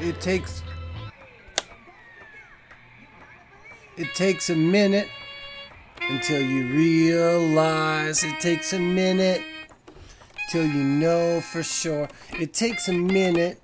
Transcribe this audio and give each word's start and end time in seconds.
It 0.00 0.20
takes. 0.20 0.62
It 3.96 4.14
takes 4.14 4.48
a 4.48 4.54
minute 4.54 5.08
until 6.02 6.40
you 6.40 6.68
realize. 6.68 8.22
It 8.22 8.38
takes 8.38 8.72
a 8.72 8.78
minute 8.78 9.42
till 10.50 10.64
you 10.64 10.84
know 10.84 11.40
for 11.40 11.64
sure. 11.64 12.08
It 12.38 12.54
takes 12.54 12.88
a 12.88 12.92
minute. 12.92 13.60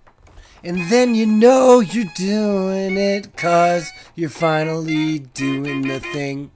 And 0.65 0.91
then 0.91 1.15
you 1.15 1.27
know 1.27 1.79
you're 1.79 2.11
doing 2.17 2.97
it 2.97 3.37
cause 3.37 3.93
you're 4.17 4.31
finally 4.31 5.21
doing 5.21 5.83
the 5.83 6.01
thing. 6.01 6.51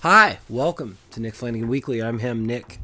Hi, 0.00 0.38
welcome 0.48 0.98
to 1.10 1.20
Nick 1.20 1.34
Flanagan 1.34 1.68
Weekly. 1.68 2.02
I'm 2.02 2.18
him, 2.18 2.46
Nick. 2.46 2.80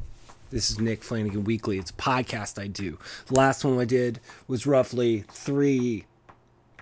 This 0.48 0.70
is 0.70 0.78
Nick 0.78 1.02
Flanagan 1.02 1.42
Weekly. 1.42 1.76
It's 1.76 1.90
a 1.90 1.94
podcast 1.94 2.56
I 2.60 2.68
do. 2.68 2.98
The 3.26 3.34
last 3.34 3.64
one 3.64 3.80
I 3.80 3.84
did 3.84 4.20
was 4.46 4.64
roughly 4.64 5.24
three, 5.28 6.06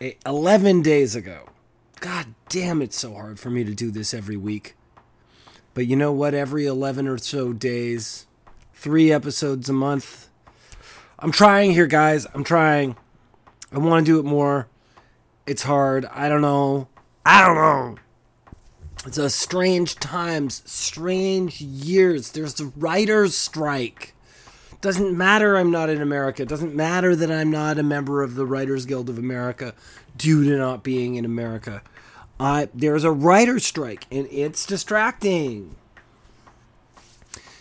eight, 0.02 0.18
11 0.27 0.82
days 0.82 1.16
ago. 1.16 1.48
God 2.00 2.34
damn, 2.50 2.82
it's 2.82 2.98
so 2.98 3.14
hard 3.14 3.40
for 3.40 3.48
me 3.48 3.64
to 3.64 3.74
do 3.74 3.90
this 3.90 4.12
every 4.12 4.37
week. 4.37 4.76
But 5.73 5.87
you 5.87 5.96
know 5.96 6.12
what? 6.12 6.34
Every 6.34 6.66
11 6.66 7.09
or 7.09 7.16
so 7.16 7.54
days, 7.54 8.26
three 8.74 9.10
episodes 9.10 9.71
a 9.71 9.73
month. 9.73 10.28
I'm 11.18 11.32
trying 11.32 11.73
here, 11.73 11.87
guys. 11.87 12.26
I'm 12.34 12.45
trying. 12.45 12.96
I 13.73 13.78
want 13.78 14.04
to 14.04 14.12
do 14.12 14.18
it 14.18 14.26
more. 14.26 14.68
It's 15.46 15.62
hard. 15.62 16.04
I 16.12 16.28
don't 16.28 16.43
know. 16.43 16.88
I 17.24 17.46
don't 17.46 17.56
know. 17.56 17.96
It's 19.07 19.19
a 19.19 19.29
strange 19.29 19.97
times, 19.97 20.63
strange 20.65 21.60
years. 21.60 22.33
There's 22.33 22.59
a 22.59 22.66
writer's 22.77 23.37
strike. 23.37 24.15
Doesn't 24.80 25.16
matter 25.16 25.57
I'm 25.57 25.71
not 25.71 25.91
in 25.91 26.01
America. 26.01 26.46
Doesn't 26.46 26.74
matter 26.74 27.15
that 27.15 27.30
I'm 27.30 27.51
not 27.51 27.79
a 27.79 27.83
member 27.83 28.23
of 28.23 28.35
the 28.35 28.46
Writers 28.46 28.87
Guild 28.87 29.11
of 29.11 29.19
America 29.19 29.74
due 30.16 30.45
to 30.45 30.57
not 30.57 30.83
being 30.83 31.16
in 31.16 31.24
America. 31.24 31.83
Uh, 32.41 32.66
there's 32.73 33.05
a 33.05 33.11
writer's 33.11 33.65
strike, 33.65 34.07
and 34.11 34.27
it's 34.30 34.66
distracting. 34.66 35.77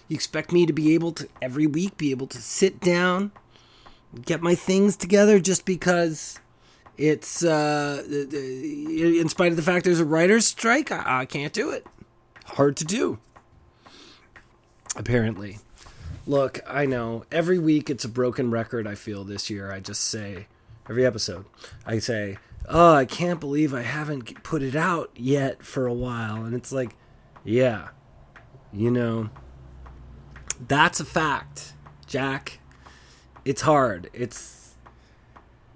You 0.07 0.15
expect 0.15 0.51
me 0.51 0.65
to 0.65 0.73
be 0.73 0.93
able 0.93 1.11
to 1.13 1.27
every 1.41 1.67
week 1.67 1.97
be 1.97 2.11
able 2.11 2.27
to 2.27 2.41
sit 2.41 2.79
down, 2.79 3.31
get 4.25 4.41
my 4.41 4.55
things 4.55 4.95
together 4.95 5.39
just 5.39 5.65
because 5.65 6.39
it's 6.97 7.43
uh, 7.43 8.03
in 8.07 9.27
spite 9.29 9.51
of 9.51 9.55
the 9.55 9.63
fact 9.63 9.85
there's 9.85 9.99
a 9.99 10.05
writer's 10.05 10.47
strike, 10.47 10.91
I, 10.91 11.21
I 11.21 11.25
can't 11.25 11.53
do 11.53 11.71
it. 11.71 11.85
Hard 12.45 12.77
to 12.77 12.85
do. 12.85 13.19
Apparently. 14.95 15.59
Look, 16.25 16.59
I 16.67 16.85
know 16.85 17.25
every 17.31 17.59
week 17.59 17.89
it's 17.89 18.05
a 18.05 18.09
broken 18.09 18.49
record. 18.51 18.87
I 18.87 18.95
feel 18.95 19.23
this 19.23 19.49
year. 19.49 19.71
I 19.71 19.79
just 19.79 20.03
say 20.03 20.47
every 20.89 21.05
episode, 21.05 21.45
I 21.85 21.99
say, 21.99 22.37
"Oh, 22.69 22.93
I 22.93 23.05
can't 23.05 23.39
believe 23.39 23.73
I 23.73 23.81
haven't 23.81 24.41
put 24.43 24.61
it 24.61 24.75
out 24.75 25.09
yet 25.15 25.63
for 25.63 25.85
a 25.85 25.93
while," 25.93 26.45
and 26.45 26.55
it's 26.55 26.71
like, 26.71 26.95
yeah, 27.43 27.89
you 28.71 28.89
know, 28.89 29.29
that's 30.65 31.01
a 31.01 31.05
fact, 31.05 31.73
Jack. 32.07 32.59
It's 33.43 33.63
hard. 33.63 34.09
It's 34.13 34.62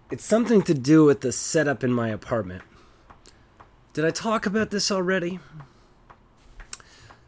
it's 0.10 0.24
something 0.24 0.62
to 0.64 0.74
do 0.74 1.06
with 1.06 1.22
the 1.22 1.32
setup 1.32 1.84
in 1.84 1.92
my 1.92 2.10
apartment. 2.10 2.64
Did 3.94 4.06
I 4.06 4.12
talk 4.12 4.46
about 4.46 4.70
this 4.70 4.92
already? 4.92 5.40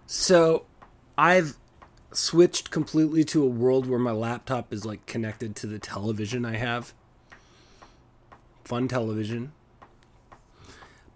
So, 0.06 0.66
I've 1.18 1.58
switched 2.12 2.72
completely 2.72 3.24
to 3.24 3.44
a 3.44 3.48
world 3.48 3.88
where 3.88 4.00
my 4.00 4.12
laptop 4.12 4.74
is 4.74 4.86
like 4.86 5.06
connected 5.06 5.56
to 5.58 5.68
the 5.68 5.80
television 5.80 6.46
I 6.46 6.58
have. 6.58 6.94
Fun 8.64 8.88
television. 8.88 9.52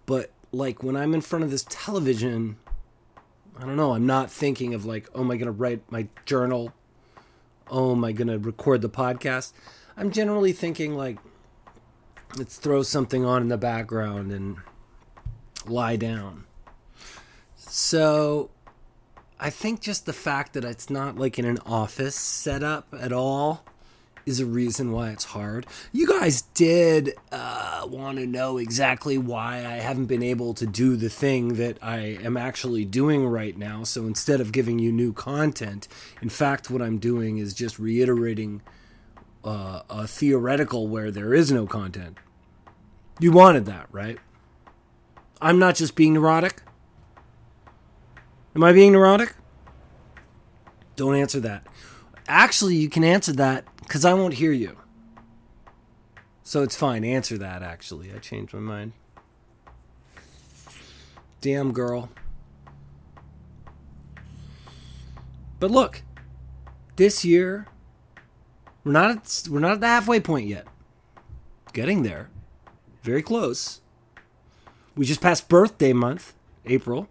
But 0.06 0.30
like 0.52 0.82
when 0.82 0.96
I'm 0.96 1.14
in 1.14 1.20
front 1.20 1.44
of 1.44 1.50
this 1.50 1.66
television, 1.68 2.56
I 3.58 3.64
don't 3.66 3.76
know, 3.76 3.92
I'm 3.92 4.06
not 4.06 4.30
thinking 4.30 4.74
of 4.74 4.84
like, 4.84 5.08
oh, 5.14 5.20
am 5.20 5.30
I 5.30 5.36
going 5.36 5.46
to 5.46 5.52
write 5.52 5.82
my 5.90 6.08
journal? 6.26 6.72
Oh, 7.70 7.92
am 7.92 8.04
I 8.04 8.12
going 8.12 8.28
to 8.28 8.38
record 8.38 8.82
the 8.82 8.88
podcast? 8.88 9.52
I'm 9.96 10.10
generally 10.10 10.52
thinking 10.52 10.94
like, 10.94 11.18
let's 12.36 12.56
throw 12.56 12.82
something 12.82 13.24
on 13.24 13.42
in 13.42 13.48
the 13.48 13.58
background 13.58 14.32
and 14.32 14.56
lie 15.66 15.96
down. 15.96 16.44
So 17.56 18.50
I 19.38 19.50
think 19.50 19.80
just 19.80 20.06
the 20.06 20.12
fact 20.12 20.52
that 20.54 20.64
it's 20.64 20.90
not 20.90 21.16
like 21.16 21.38
in 21.38 21.44
an 21.44 21.58
office 21.66 22.16
setup 22.16 22.94
at 22.98 23.12
all 23.12 23.64
is 24.26 24.40
a 24.40 24.46
reason 24.46 24.90
why 24.90 25.10
it's 25.10 25.24
hard. 25.24 25.66
You 25.92 26.06
guys 26.08 26.42
did 26.54 27.14
uh, 27.30 27.86
want 27.86 28.18
to 28.18 28.26
know 28.26 28.56
exactly 28.56 29.18
why 29.18 29.58
I 29.58 29.76
haven't 29.76 30.06
been 30.06 30.22
able 30.22 30.54
to 30.54 30.66
do 30.66 30.96
the 30.96 31.10
thing 31.10 31.54
that 31.54 31.78
I 31.82 32.18
am 32.22 32.36
actually 32.36 32.84
doing 32.86 33.26
right 33.26 33.56
now. 33.56 33.84
So 33.84 34.06
instead 34.06 34.40
of 34.40 34.52
giving 34.52 34.78
you 34.78 34.92
new 34.92 35.12
content, 35.12 35.88
in 36.22 36.30
fact, 36.30 36.70
what 36.70 36.80
I'm 36.80 36.98
doing 36.98 37.38
is 37.38 37.52
just 37.54 37.78
reiterating 37.78 38.62
uh, 39.44 39.82
a 39.90 40.06
theoretical 40.06 40.88
where 40.88 41.10
there 41.10 41.34
is 41.34 41.52
no 41.52 41.66
content. 41.66 42.18
You 43.20 43.30
wanted 43.30 43.66
that, 43.66 43.86
right? 43.92 44.18
I'm 45.40 45.58
not 45.58 45.76
just 45.76 45.94
being 45.94 46.14
neurotic. 46.14 46.62
Am 48.56 48.64
I 48.64 48.72
being 48.72 48.92
neurotic? 48.92 49.34
Don't 50.96 51.14
answer 51.14 51.40
that. 51.40 51.66
Actually, 52.26 52.76
you 52.76 52.88
can 52.88 53.04
answer 53.04 53.32
that 53.32 53.64
because 53.80 54.04
I 54.04 54.14
won't 54.14 54.34
hear 54.34 54.52
you. 54.52 54.78
So 56.42 56.62
it's 56.62 56.76
fine. 56.76 57.04
Answer 57.04 57.36
that, 57.38 57.62
actually. 57.62 58.12
I 58.12 58.18
changed 58.18 58.54
my 58.54 58.60
mind. 58.60 58.92
Damn 61.40 61.72
girl. 61.72 62.10
But 65.58 65.70
look, 65.70 66.02
this 66.96 67.24
year, 67.24 67.66
we're 68.84 68.92
not 68.92 69.10
at, 69.10 69.48
we're 69.50 69.60
not 69.60 69.72
at 69.72 69.80
the 69.80 69.86
halfway 69.86 70.20
point 70.20 70.46
yet. 70.46 70.66
Getting 71.72 72.02
there. 72.02 72.30
Very 73.02 73.22
close. 73.22 73.80
We 74.94 75.04
just 75.06 75.20
passed 75.20 75.48
birthday 75.48 75.92
month, 75.92 76.34
April. 76.64 77.08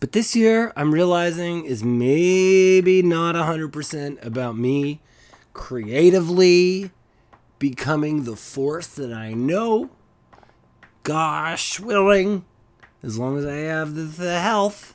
But 0.00 0.12
this 0.12 0.34
year, 0.34 0.72
I'm 0.76 0.94
realizing 0.94 1.66
is 1.66 1.84
maybe 1.84 3.02
not 3.02 3.34
100% 3.34 4.24
about 4.24 4.56
me 4.56 5.02
creatively 5.52 6.90
becoming 7.58 8.24
the 8.24 8.36
force 8.36 8.86
that 8.86 9.12
I 9.12 9.34
know. 9.34 9.90
Gosh 11.02 11.78
willing, 11.78 12.44
as 13.02 13.18
long 13.18 13.36
as 13.38 13.44
I 13.44 13.56
have 13.56 13.94
the, 13.94 14.02
the 14.02 14.40
health, 14.40 14.94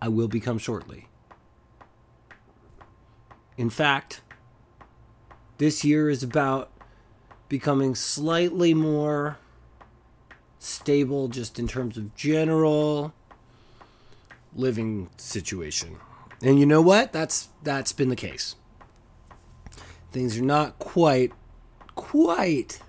I 0.00 0.08
will 0.08 0.28
become 0.28 0.58
shortly. 0.58 1.08
In 3.56 3.70
fact, 3.70 4.20
this 5.58 5.84
year 5.84 6.08
is 6.08 6.22
about 6.22 6.70
becoming 7.48 7.94
slightly 7.94 8.74
more 8.74 9.38
stable 10.58 11.28
just 11.28 11.58
in 11.58 11.66
terms 11.66 11.96
of 11.96 12.14
general 12.14 13.12
living 14.54 15.10
situation. 15.16 15.96
And 16.42 16.60
you 16.60 16.66
know 16.66 16.80
what? 16.80 17.12
That's 17.12 17.48
that's 17.62 17.92
been 17.92 18.08
the 18.08 18.16
case. 18.16 18.54
Things 20.12 20.38
are 20.38 20.44
not 20.44 20.78
quite 20.78 21.32
quite 21.94 22.80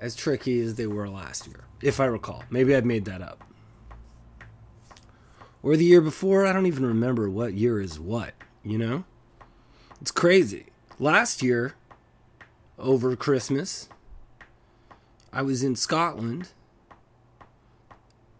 as 0.00 0.14
tricky 0.14 0.60
as 0.60 0.76
they 0.76 0.86
were 0.86 1.08
last 1.08 1.46
year, 1.46 1.64
if 1.82 2.00
I 2.00 2.06
recall. 2.06 2.44
Maybe 2.48 2.74
I've 2.74 2.84
made 2.84 3.04
that 3.04 3.20
up. 3.20 3.44
Or 5.68 5.76
the 5.76 5.84
year 5.84 6.00
before, 6.00 6.46
I 6.46 6.54
don't 6.54 6.64
even 6.64 6.86
remember 6.86 7.28
what 7.28 7.52
year 7.52 7.78
is 7.78 8.00
what, 8.00 8.32
you 8.64 8.78
know? 8.78 9.04
It's 10.00 10.10
crazy. 10.10 10.68
Last 10.98 11.42
year 11.42 11.74
over 12.78 13.14
Christmas, 13.16 13.90
I 15.30 15.42
was 15.42 15.62
in 15.62 15.76
Scotland 15.76 16.52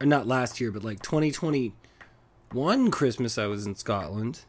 or 0.00 0.06
not 0.06 0.26
last 0.26 0.58
year, 0.58 0.70
but 0.70 0.82
like 0.82 1.02
2021 1.02 2.90
Christmas, 2.90 3.36
I 3.36 3.44
was 3.44 3.66
in 3.66 3.75
Scotland. 3.75 4.40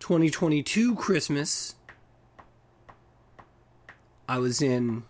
2022 0.00 0.96
Christmas, 0.96 1.76
I 4.28 4.36
was 4.36 4.60
in 4.60 5.04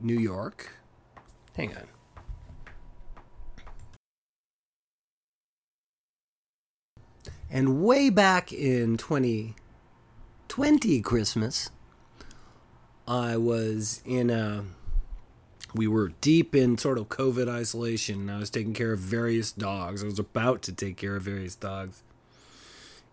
New 0.00 0.18
York. 0.18 0.78
Hang 1.54 1.76
on. 1.76 1.93
And 7.50 7.82
way 7.82 8.10
back 8.10 8.52
in 8.52 8.96
2020 8.96 11.02
Christmas, 11.02 11.70
I 13.06 13.36
was 13.36 14.02
in 14.04 14.30
a 14.30 14.64
we 15.74 15.88
were 15.88 16.12
deep 16.20 16.54
in 16.54 16.78
sort 16.78 16.98
of 16.98 17.08
COVID 17.08 17.48
isolation. 17.48 18.30
I 18.30 18.38
was 18.38 18.48
taking 18.48 18.74
care 18.74 18.92
of 18.92 19.00
various 19.00 19.50
dogs. 19.50 20.02
I 20.02 20.06
was 20.06 20.20
about 20.20 20.62
to 20.62 20.72
take 20.72 20.96
care 20.96 21.16
of 21.16 21.24
various 21.24 21.56
dogs. 21.56 22.02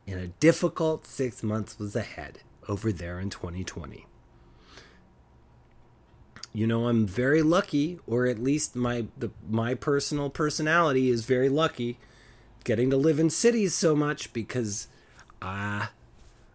And 0.07 0.19
a 0.19 0.27
difficult 0.27 1.07
six 1.07 1.41
months 1.41 1.79
was 1.79 1.95
ahead 1.95 2.39
over 2.67 2.91
there 2.91 3.19
in 3.19 3.31
2020. 3.31 4.05
You 6.53 6.67
know, 6.67 6.87
I'm 6.87 7.07
very 7.07 7.41
lucky, 7.41 7.99
or 8.05 8.27
at 8.27 8.37
least 8.37 8.75
my 8.75 9.05
the 9.17 9.31
my 9.49 9.73
personal 9.73 10.29
personality 10.29 11.09
is 11.09 11.23
very 11.23 11.49
lucky, 11.49 11.97
getting 12.63 12.89
to 12.89 12.97
live 12.97 13.19
in 13.19 13.29
cities 13.29 13.73
so 13.73 13.95
much 13.95 14.33
because, 14.33 14.87
ah, 15.41 15.83
uh, 15.83 15.87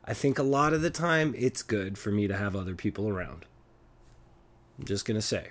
I 0.05 0.15
think 0.15 0.39
a 0.39 0.45
lot 0.45 0.73
of 0.73 0.83
the 0.83 0.91
time 0.91 1.35
it's 1.37 1.63
good 1.63 1.99
for 1.99 2.11
me 2.11 2.29
to 2.29 2.37
have 2.37 2.55
other 2.55 2.75
people 2.75 3.09
around. 3.09 3.45
I'm 4.79 4.85
just 4.85 5.05
gonna 5.05 5.23
say. 5.23 5.51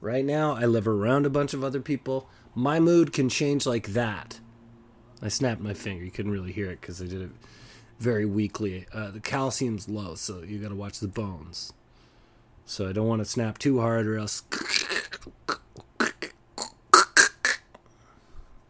Right 0.00 0.24
now, 0.24 0.54
I 0.54 0.66
live 0.66 0.86
around 0.86 1.26
a 1.26 1.30
bunch 1.30 1.54
of 1.54 1.62
other 1.62 1.80
people. 1.80 2.28
My 2.54 2.80
mood 2.80 3.12
can 3.12 3.28
change 3.28 3.66
like 3.66 3.88
that. 3.88 4.40
I 5.22 5.28
snapped 5.28 5.60
my 5.60 5.74
finger. 5.74 6.04
You 6.04 6.10
couldn't 6.10 6.32
really 6.32 6.52
hear 6.52 6.70
it 6.70 6.80
because 6.80 7.00
I 7.00 7.06
did 7.06 7.22
it 7.22 7.30
very 8.00 8.26
weakly. 8.26 8.86
Uh, 8.92 9.12
the 9.12 9.20
calcium's 9.20 9.88
low, 9.88 10.16
so 10.16 10.42
you 10.42 10.58
got 10.58 10.70
to 10.70 10.74
watch 10.74 10.98
the 10.98 11.08
bones. 11.08 11.72
So 12.66 12.88
I 12.88 12.92
don't 12.92 13.06
want 13.06 13.20
to 13.20 13.24
snap 13.24 13.58
too 13.58 13.80
hard, 13.80 14.06
or 14.06 14.18
else 14.18 14.42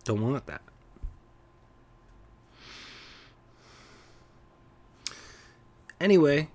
don't 0.04 0.20
want 0.20 0.46
that. 0.46 0.62
Anyway, 6.00 6.48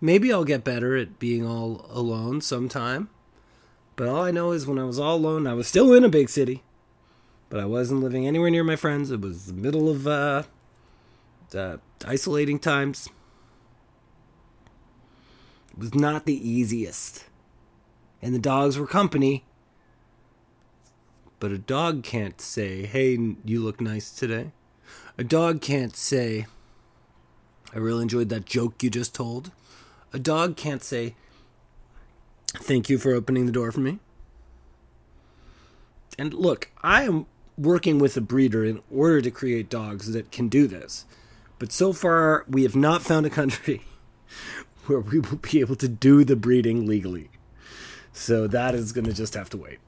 Maybe 0.00 0.32
I'll 0.32 0.44
get 0.44 0.62
better 0.62 0.96
at 0.96 1.18
being 1.18 1.44
all 1.44 1.86
alone 1.90 2.40
sometime. 2.40 3.08
But 3.96 4.08
all 4.08 4.22
I 4.22 4.30
know 4.30 4.52
is 4.52 4.66
when 4.66 4.78
I 4.78 4.84
was 4.84 4.98
all 4.98 5.16
alone, 5.16 5.46
I 5.46 5.54
was 5.54 5.66
still 5.66 5.92
in 5.92 6.04
a 6.04 6.08
big 6.08 6.28
city. 6.28 6.62
But 7.50 7.60
I 7.60 7.64
wasn't 7.64 8.02
living 8.02 8.26
anywhere 8.26 8.50
near 8.50 8.62
my 8.62 8.76
friends. 8.76 9.10
It 9.10 9.20
was 9.20 9.46
the 9.46 9.54
middle 9.54 9.88
of 9.88 10.06
uh, 10.06 10.44
uh, 11.52 11.78
isolating 12.06 12.60
times. 12.60 13.08
It 15.72 15.78
was 15.78 15.94
not 15.94 16.26
the 16.26 16.48
easiest. 16.48 17.24
And 18.22 18.34
the 18.34 18.38
dogs 18.38 18.78
were 18.78 18.86
company. 18.86 19.44
But 21.40 21.52
a 21.52 21.58
dog 21.58 22.02
can't 22.02 22.40
say, 22.40 22.84
hey, 22.84 23.36
you 23.44 23.62
look 23.62 23.80
nice 23.80 24.10
today. 24.10 24.52
A 25.16 25.24
dog 25.24 25.60
can't 25.60 25.96
say, 25.96 26.46
I 27.72 27.78
really 27.78 28.02
enjoyed 28.02 28.28
that 28.30 28.44
joke 28.44 28.82
you 28.82 28.90
just 28.90 29.14
told. 29.14 29.52
A 30.12 30.18
dog 30.18 30.56
can't 30.56 30.82
say, 30.82 31.14
Thank 32.54 32.88
you 32.88 32.96
for 32.96 33.12
opening 33.12 33.44
the 33.44 33.52
door 33.52 33.70
for 33.70 33.80
me. 33.80 33.98
And 36.18 36.32
look, 36.32 36.70
I 36.82 37.02
am 37.02 37.26
working 37.58 37.98
with 37.98 38.16
a 38.16 38.22
breeder 38.22 38.64
in 38.64 38.80
order 38.90 39.20
to 39.20 39.30
create 39.30 39.68
dogs 39.68 40.12
that 40.12 40.32
can 40.32 40.48
do 40.48 40.66
this. 40.66 41.04
But 41.58 41.72
so 41.72 41.92
far, 41.92 42.44
we 42.48 42.62
have 42.62 42.74
not 42.74 43.02
found 43.02 43.26
a 43.26 43.30
country 43.30 43.82
where 44.86 45.00
we 45.00 45.20
will 45.20 45.36
be 45.36 45.60
able 45.60 45.76
to 45.76 45.88
do 45.88 46.24
the 46.24 46.36
breeding 46.36 46.86
legally. 46.86 47.30
So 48.12 48.46
that 48.46 48.74
is 48.74 48.92
going 48.92 49.04
to 49.04 49.12
just 49.12 49.34
have 49.34 49.50
to 49.50 49.56
wait. 49.56 49.78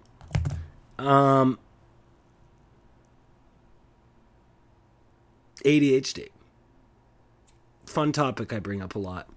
Um, 1.06 1.58
ADHD. 5.64 6.28
Fun 7.86 8.12
topic 8.12 8.52
I 8.52 8.58
bring 8.58 8.80
up 8.80 8.94
a 8.94 8.98
lot 8.98 9.28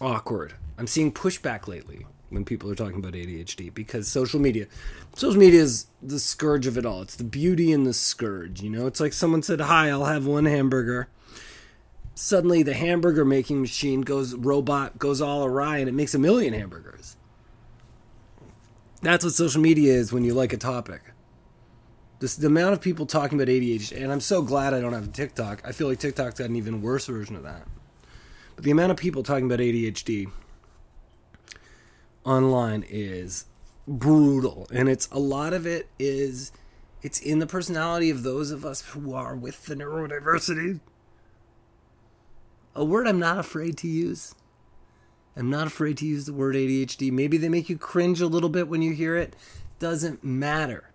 awkward. 0.00 0.54
I'm 0.78 0.86
seeing 0.86 1.12
pushback 1.12 1.68
lately 1.68 2.06
when 2.30 2.44
people 2.44 2.70
are 2.70 2.74
talking 2.74 2.96
about 2.96 3.12
ADHD 3.12 3.72
because 3.72 4.08
social 4.08 4.40
media, 4.40 4.66
social 5.14 5.38
media 5.38 5.60
is 5.60 5.86
the 6.02 6.18
scourge 6.18 6.66
of 6.66 6.76
it 6.76 6.84
all. 6.84 7.02
It's 7.02 7.16
the 7.16 7.24
beauty 7.24 7.72
and 7.72 7.86
the 7.86 7.92
scourge. 7.94 8.62
You 8.62 8.70
know, 8.70 8.86
it's 8.86 9.00
like 9.00 9.12
someone 9.12 9.42
said, 9.42 9.60
"Hi, 9.60 9.90
I'll 9.90 10.06
have 10.06 10.26
one 10.26 10.46
hamburger." 10.46 11.08
Suddenly, 12.14 12.62
the 12.62 12.74
hamburger 12.74 13.24
making 13.24 13.60
machine 13.60 14.02
goes 14.02 14.34
robot 14.34 14.98
goes 14.98 15.20
all 15.20 15.44
awry 15.44 15.78
and 15.78 15.88
it 15.88 15.92
makes 15.92 16.14
a 16.14 16.18
million 16.18 16.52
hamburgers. 16.52 17.16
That's 19.02 19.24
what 19.24 19.34
social 19.34 19.60
media 19.60 19.92
is 19.92 20.12
when 20.12 20.24
you 20.24 20.32
like 20.32 20.52
a 20.52 20.56
topic. 20.56 21.02
This, 22.20 22.36
the 22.36 22.46
amount 22.46 22.72
of 22.72 22.80
people 22.80 23.04
talking 23.04 23.36
about 23.36 23.48
ADHD, 23.48 24.00
and 24.00 24.12
I'm 24.12 24.20
so 24.20 24.42
glad 24.42 24.72
I 24.72 24.80
don't 24.80 24.92
have 24.92 25.12
TikTok. 25.12 25.60
I 25.64 25.72
feel 25.72 25.88
like 25.88 25.98
TikTok's 25.98 26.38
got 26.38 26.48
an 26.48 26.56
even 26.56 26.80
worse 26.80 27.06
version 27.06 27.34
of 27.34 27.42
that. 27.42 27.66
But 28.54 28.64
the 28.64 28.70
amount 28.70 28.92
of 28.92 28.96
people 28.96 29.24
talking 29.24 29.46
about 29.46 29.58
ADHD 29.58 30.30
online 32.24 32.84
is 32.88 33.46
brutal. 33.88 34.68
And 34.72 34.88
it's 34.88 35.08
a 35.10 35.18
lot 35.18 35.52
of 35.52 35.66
it 35.66 35.88
is 35.98 36.52
it's 37.02 37.18
in 37.18 37.40
the 37.40 37.46
personality 37.46 38.08
of 38.08 38.22
those 38.22 38.52
of 38.52 38.64
us 38.64 38.82
who 38.82 39.12
are 39.14 39.34
with 39.34 39.66
the 39.66 39.74
neurodiversity. 39.74 40.78
A 42.76 42.84
word 42.84 43.08
I'm 43.08 43.18
not 43.18 43.38
afraid 43.38 43.76
to 43.78 43.88
use. 43.88 44.36
I'm 45.36 45.50
not 45.50 45.66
afraid 45.66 45.96
to 45.98 46.06
use 46.06 46.26
the 46.26 46.32
word 46.32 46.54
ADHD. 46.54 47.10
Maybe 47.10 47.38
they 47.38 47.48
make 47.48 47.68
you 47.68 47.78
cringe 47.78 48.20
a 48.20 48.26
little 48.26 48.50
bit 48.50 48.68
when 48.68 48.82
you 48.82 48.92
hear 48.92 49.16
it. 49.16 49.34
Doesn't 49.78 50.22
matter. 50.22 50.90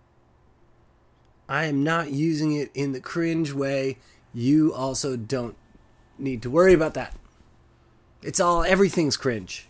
I 1.48 1.64
am 1.64 1.82
not 1.82 2.12
using 2.12 2.52
it 2.52 2.70
in 2.74 2.92
the 2.92 3.00
cringe 3.00 3.52
way. 3.52 3.98
You 4.34 4.72
also 4.74 5.16
don't 5.16 5.56
need 6.18 6.42
to 6.42 6.50
worry 6.50 6.74
about 6.74 6.94
that. 6.94 7.14
It's 8.22 8.40
all 8.40 8.64
everything's 8.64 9.16
cringe, 9.16 9.68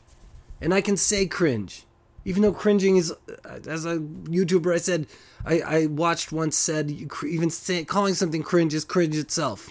and 0.61 0.73
I 0.73 0.81
can 0.81 0.97
say 0.97 1.27
cringe, 1.27 1.85
even 2.25 2.43
though 2.43 2.53
cringing 2.53 2.97
is, 2.97 3.13
uh, 3.13 3.61
as 3.67 3.85
a 3.85 3.99
YouTuber 3.99 4.75
I 4.75 4.79
said, 4.79 5.07
I, 5.45 5.61
I 5.61 5.87
watched 5.87 6.33
once 6.33 6.57
said 6.57 6.91
even 6.91 7.51
say, 7.51 7.85
calling 7.85 8.15
something 8.15 8.43
cringe 8.43 8.75
is 8.75 8.85
cringe 8.85 9.17
itself. 9.17 9.71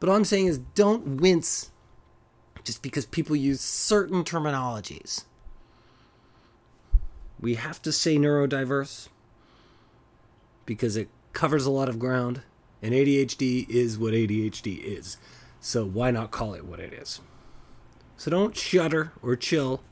But 0.00 0.08
all 0.08 0.16
I'm 0.16 0.24
saying 0.24 0.46
is 0.46 0.58
don't 0.58 1.20
wince 1.20 1.70
just 2.66 2.82
because 2.82 3.06
people 3.06 3.36
use 3.36 3.60
certain 3.60 4.24
terminologies. 4.24 5.22
We 7.40 7.54
have 7.54 7.80
to 7.82 7.92
say 7.92 8.16
neurodiverse 8.16 9.08
because 10.66 10.96
it 10.96 11.08
covers 11.32 11.64
a 11.64 11.70
lot 11.70 11.88
of 11.88 12.00
ground, 12.00 12.42
and 12.82 12.92
ADHD 12.92 13.68
is 13.68 13.98
what 13.98 14.14
ADHD 14.14 14.82
is. 14.82 15.16
So 15.60 15.86
why 15.86 16.10
not 16.10 16.32
call 16.32 16.54
it 16.54 16.64
what 16.64 16.80
it 16.80 16.92
is? 16.92 17.20
So 18.16 18.32
don't 18.32 18.56
shudder 18.56 19.12
or 19.22 19.36
chill 19.36 19.82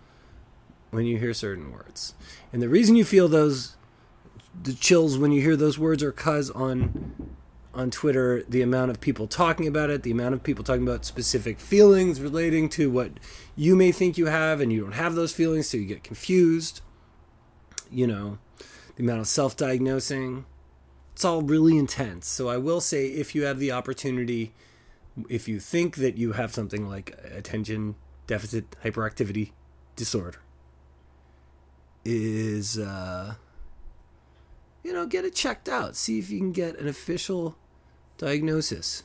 when 0.90 1.06
you 1.06 1.18
hear 1.18 1.32
certain 1.32 1.70
words. 1.72 2.14
And 2.52 2.60
the 2.60 2.68
reason 2.68 2.96
you 2.96 3.04
feel 3.04 3.28
those 3.28 3.76
the 4.60 4.72
chills 4.72 5.18
when 5.18 5.32
you 5.32 5.40
hear 5.42 5.56
those 5.56 5.78
words 5.78 6.02
are 6.02 6.12
cuz 6.12 6.50
on 6.50 7.33
on 7.74 7.90
Twitter 7.90 8.42
the 8.48 8.62
amount 8.62 8.90
of 8.90 9.00
people 9.00 9.26
talking 9.26 9.66
about 9.66 9.90
it, 9.90 10.02
the 10.02 10.10
amount 10.10 10.34
of 10.34 10.42
people 10.42 10.64
talking 10.64 10.86
about 10.86 11.04
specific 11.04 11.60
feelings 11.60 12.20
relating 12.20 12.68
to 12.70 12.90
what 12.90 13.12
you 13.56 13.76
may 13.76 13.92
think 13.92 14.16
you 14.16 14.26
have 14.26 14.60
and 14.60 14.72
you 14.72 14.80
don't 14.80 14.92
have 14.92 15.14
those 15.14 15.32
feelings 15.32 15.68
so 15.68 15.76
you 15.76 15.86
get 15.86 16.04
confused. 16.04 16.80
You 17.90 18.06
know, 18.06 18.38
the 18.96 19.02
amount 19.02 19.20
of 19.20 19.28
self-diagnosing. 19.28 20.46
It's 21.12 21.24
all 21.24 21.42
really 21.42 21.78
intense. 21.78 22.26
So 22.26 22.48
I 22.48 22.56
will 22.56 22.80
say 22.80 23.06
if 23.06 23.34
you 23.34 23.44
have 23.44 23.58
the 23.58 23.70
opportunity 23.70 24.52
if 25.28 25.48
you 25.48 25.60
think 25.60 25.96
that 25.96 26.16
you 26.16 26.32
have 26.32 26.52
something 26.52 26.88
like 26.88 27.16
attention 27.32 27.94
deficit 28.26 28.70
hyperactivity 28.82 29.52
disorder 29.96 30.40
is 32.04 32.78
uh, 32.78 33.34
you 34.82 34.92
know 34.92 35.06
get 35.06 35.24
it 35.24 35.34
checked 35.34 35.68
out 35.68 35.96
see 35.96 36.18
if 36.18 36.30
you 36.30 36.38
can 36.38 36.52
get 36.52 36.78
an 36.78 36.88
official 36.88 37.56
diagnosis 38.18 39.02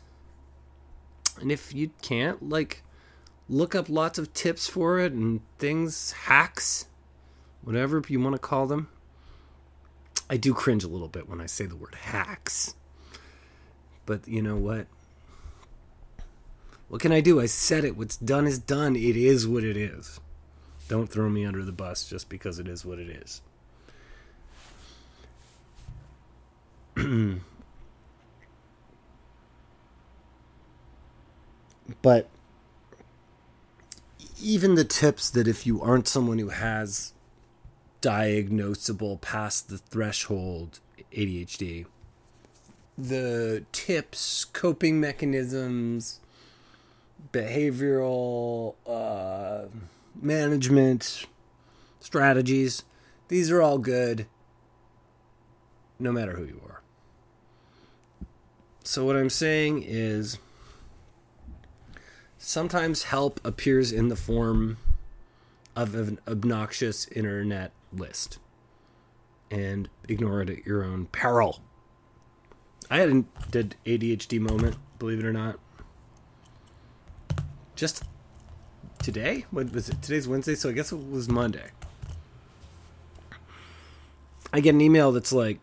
and 1.40 1.52
if 1.52 1.74
you 1.74 1.92
can't 2.02 2.50
like 2.50 2.84
look 3.48 3.74
up 3.74 3.90
lots 3.90 4.20
of 4.20 4.34
tips 4.34 4.68
for 4.68 5.00
it 5.00 5.12
and 5.12 5.42
things 5.58 6.12
hacks 6.12 6.86
whatever 7.64 8.02
you 8.08 8.20
want 8.20 8.36
to 8.36 8.40
call 8.40 8.68
them 8.68 8.90
i 10.30 10.38
do 10.38 10.54
cringe 10.54 10.84
a 10.84 10.88
little 10.88 11.08
bit 11.08 11.28
when 11.28 11.42
i 11.42 11.46
say 11.46 11.66
the 11.66 11.76
word 11.76 11.96
hacks 11.96 12.76
but 14.06 14.28
you 14.28 14.42
know 14.42 14.56
what 14.56 14.88
what 16.90 17.02
can 17.02 17.12
I 17.12 17.22
do? 17.22 17.40
I 17.40 17.46
said 17.46 17.86
it. 17.86 17.96
What's 17.96 18.18
done 18.18 18.48
is 18.48 18.58
done. 18.58 18.96
It 18.96 19.16
is 19.16 19.48
what 19.48 19.64
it 19.64 19.78
is. 19.78 20.20
Don't 20.88 21.08
throw 21.08 21.30
me 21.30 21.46
under 21.46 21.64
the 21.64 21.72
bus 21.72 22.10
just 22.10 22.30
because 22.30 22.58
it 22.58 22.68
is 22.68 22.84
what 22.84 22.98
it 22.98 23.10
is. 23.10 23.42
but 32.02 32.30
even 34.42 34.76
the 34.76 34.84
tips 34.84 35.30
that 35.30 35.48
if 35.48 35.66
you 35.66 35.82
aren't 35.82 36.08
someone 36.08 36.40
who 36.40 36.50
has 36.50 37.14
diagnosable 38.02 39.20
past 39.20 39.70
the 39.70 39.78
threshold 39.78 40.80
ADHD, 41.12 41.86
the 42.98 43.64
tips, 43.72 44.46
coping 44.46 45.00
mechanisms, 45.00 46.20
behavioral 47.32 48.76
uh, 48.88 49.66
management, 50.22 51.26
strategies. 52.00 52.84
These 53.28 53.52
are 53.52 53.62
all 53.62 53.78
good 53.78 54.26
no 56.00 56.12
matter 56.12 56.34
who 56.34 56.46
you 56.46 56.62
are. 56.68 56.82
So, 58.84 59.06
what 59.06 59.16
I'm 59.16 59.30
saying 59.30 59.84
is 59.86 60.40
sometimes 62.40 63.04
help 63.04 63.40
appears 63.46 63.92
in 63.92 64.08
the 64.08 64.16
form 64.16 64.78
of 65.76 65.94
an 65.94 66.20
obnoxious 66.28 67.08
internet 67.10 67.72
list 67.94 68.40
and 69.52 69.90
ignore 70.08 70.42
it 70.42 70.50
at 70.50 70.66
your 70.66 70.84
own 70.84 71.06
peril. 71.08 71.60
I 72.90 73.00
had 73.00 73.10
an 73.10 73.28
did 73.52 73.76
ADHD 73.86 74.40
moment, 74.40 74.78
believe 74.98 75.20
it 75.20 75.26
or 75.26 75.34
not. 75.34 75.60
Just 77.76 78.04
today? 79.00 79.46
What 79.52 79.72
was 79.72 79.90
it? 79.90 80.02
Today's 80.02 80.28
Wednesday, 80.28 80.56
so 80.56 80.70
I 80.70 80.72
guess 80.72 80.92
it 80.92 81.12
was 81.12 81.30
Monday. 81.30 81.70
I 84.52 84.62
get 84.62 84.74
an 84.74 84.82
email 84.82 85.12
that's 85.12 85.32
like, 85.32 85.60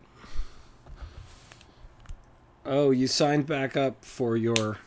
"Oh, 2.65 2.91
you 2.91 3.07
signed 3.07 3.45
back 3.45 3.75
up 3.75 4.05
for 4.05 4.37
your 4.37 4.77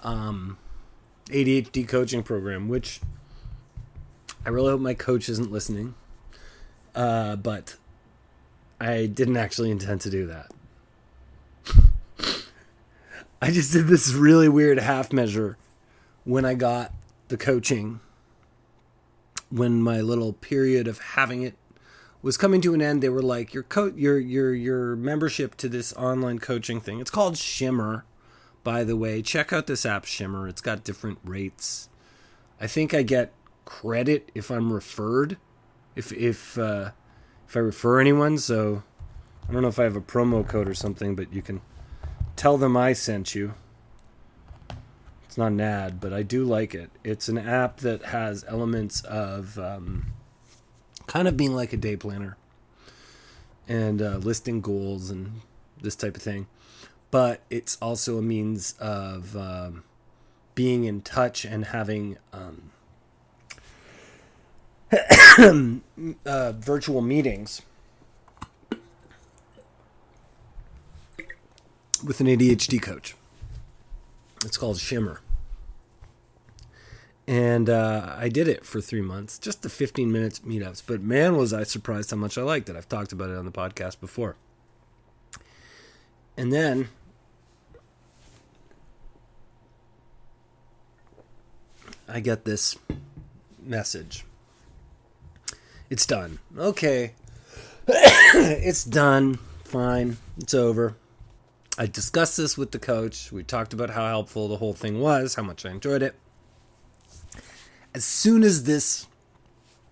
um, 0.00 0.56
ADHD 1.30 1.86
coaching 1.86 2.22
program," 2.22 2.68
which 2.68 3.00
I 4.44 4.50
really 4.50 4.70
hope 4.70 4.80
my 4.80 4.94
coach 4.94 5.28
isn't 5.28 5.50
listening. 5.50 5.94
Uh, 6.94 7.36
but 7.36 7.76
I 8.80 9.06
didn't 9.06 9.36
actually 9.36 9.70
intend 9.70 10.00
to 10.02 10.10
do 10.10 10.26
that. 10.26 10.50
I 13.42 13.50
just 13.50 13.72
did 13.72 13.86
this 13.88 14.12
really 14.12 14.48
weird 14.48 14.78
half 14.78 15.12
measure 15.12 15.58
when 16.24 16.44
I 16.44 16.54
got 16.54 16.92
the 17.28 17.36
coaching. 17.36 18.00
When 19.48 19.80
my 19.80 20.00
little 20.00 20.32
period 20.32 20.88
of 20.88 20.98
having 20.98 21.42
it 21.42 21.54
was 22.20 22.36
coming 22.36 22.60
to 22.62 22.74
an 22.74 22.82
end, 22.82 23.02
they 23.02 23.08
were 23.08 23.22
like, 23.22 23.54
"Your 23.54 23.62
co- 23.62 23.92
your 23.94 24.18
your 24.18 24.52
your 24.52 24.96
membership 24.96 25.56
to 25.58 25.68
this 25.68 25.92
online 25.92 26.40
coaching 26.40 26.80
thing. 26.80 26.98
It's 26.98 27.10
called 27.10 27.36
Shimmer, 27.36 28.04
by 28.66 28.82
the 28.82 28.96
way. 28.96 29.22
Check 29.22 29.52
out 29.52 29.68
this 29.68 29.86
app 29.86 30.06
Shimmer. 30.06 30.48
It's 30.48 30.60
got 30.60 30.82
different 30.82 31.20
rates. 31.22 31.88
I 32.60 32.66
think 32.66 32.92
I 32.92 33.02
get 33.02 33.32
credit 33.64 34.32
if 34.34 34.50
I'm 34.50 34.72
referred, 34.72 35.36
if 35.94 36.12
if 36.12 36.58
uh, 36.58 36.90
if 37.46 37.56
I 37.56 37.60
refer 37.60 38.00
anyone. 38.00 38.38
So 38.38 38.82
I 39.48 39.52
don't 39.52 39.62
know 39.62 39.68
if 39.68 39.78
I 39.78 39.84
have 39.84 39.94
a 39.94 40.00
promo 40.00 40.46
code 40.46 40.68
or 40.68 40.74
something, 40.74 41.14
but 41.14 41.32
you 41.32 41.42
can 41.42 41.60
tell 42.34 42.58
them 42.58 42.76
I 42.76 42.92
sent 42.92 43.36
you. 43.36 43.54
It's 45.26 45.38
not 45.38 45.52
an 45.52 45.60
ad, 45.60 46.00
but 46.00 46.12
I 46.12 46.24
do 46.24 46.44
like 46.44 46.74
it. 46.74 46.90
It's 47.04 47.28
an 47.28 47.38
app 47.38 47.76
that 47.78 48.06
has 48.06 48.44
elements 48.48 49.00
of 49.02 49.60
um, 49.60 50.06
kind 51.06 51.28
of 51.28 51.36
being 51.36 51.54
like 51.54 51.72
a 51.72 51.76
day 51.76 51.94
planner 51.96 52.36
and 53.68 54.02
uh, 54.02 54.16
listing 54.16 54.60
goals 54.60 55.08
and 55.08 55.42
this 55.80 55.94
type 55.94 56.16
of 56.16 56.22
thing. 56.22 56.48
But 57.10 57.40
it's 57.50 57.76
also 57.80 58.18
a 58.18 58.22
means 58.22 58.74
of 58.78 59.36
um, 59.36 59.84
being 60.54 60.84
in 60.84 61.00
touch 61.02 61.44
and 61.44 61.66
having 61.66 62.18
um, 62.32 62.70
uh, 66.26 66.52
virtual 66.52 67.00
meetings 67.00 67.62
with 72.04 72.20
an 72.20 72.26
ADHD 72.26 72.82
coach. 72.82 73.14
It's 74.44 74.56
called 74.56 74.78
Shimmer 74.78 75.20
and 77.28 77.68
uh, 77.68 78.14
I 78.16 78.28
did 78.28 78.46
it 78.46 78.64
for 78.64 78.80
three 78.80 79.00
months, 79.00 79.38
just 79.38 79.62
the 79.62 79.68
15 79.68 80.10
minutes 80.12 80.40
meetups. 80.40 80.82
But 80.86 81.02
man, 81.02 81.36
was 81.36 81.52
I 81.52 81.64
surprised 81.64 82.10
how 82.10 82.16
much 82.16 82.38
I 82.38 82.42
liked 82.42 82.68
it. 82.68 82.76
I've 82.76 82.88
talked 82.88 83.12
about 83.12 83.30
it 83.30 83.36
on 83.36 83.44
the 83.44 83.50
podcast 83.50 84.00
before. 84.00 84.36
And 86.36 86.52
then 86.52 86.88
I 92.08 92.20
get 92.20 92.44
this 92.44 92.76
message. 93.62 94.24
It's 95.88 96.06
done. 96.06 96.38
Okay. 96.56 97.12
it's 97.88 98.84
done. 98.84 99.38
Fine. 99.64 100.18
It's 100.38 100.54
over. 100.54 100.96
I 101.78 101.86
discussed 101.86 102.36
this 102.36 102.56
with 102.56 102.72
the 102.72 102.78
coach. 102.78 103.32
We 103.32 103.42
talked 103.42 103.72
about 103.72 103.90
how 103.90 104.06
helpful 104.06 104.48
the 104.48 104.56
whole 104.56 104.72
thing 104.72 105.00
was, 105.00 105.34
how 105.34 105.42
much 105.42 105.64
I 105.64 105.70
enjoyed 105.70 106.02
it 106.02 106.14
as 107.96 108.04
soon 108.04 108.42
as 108.42 108.64
this 108.64 109.06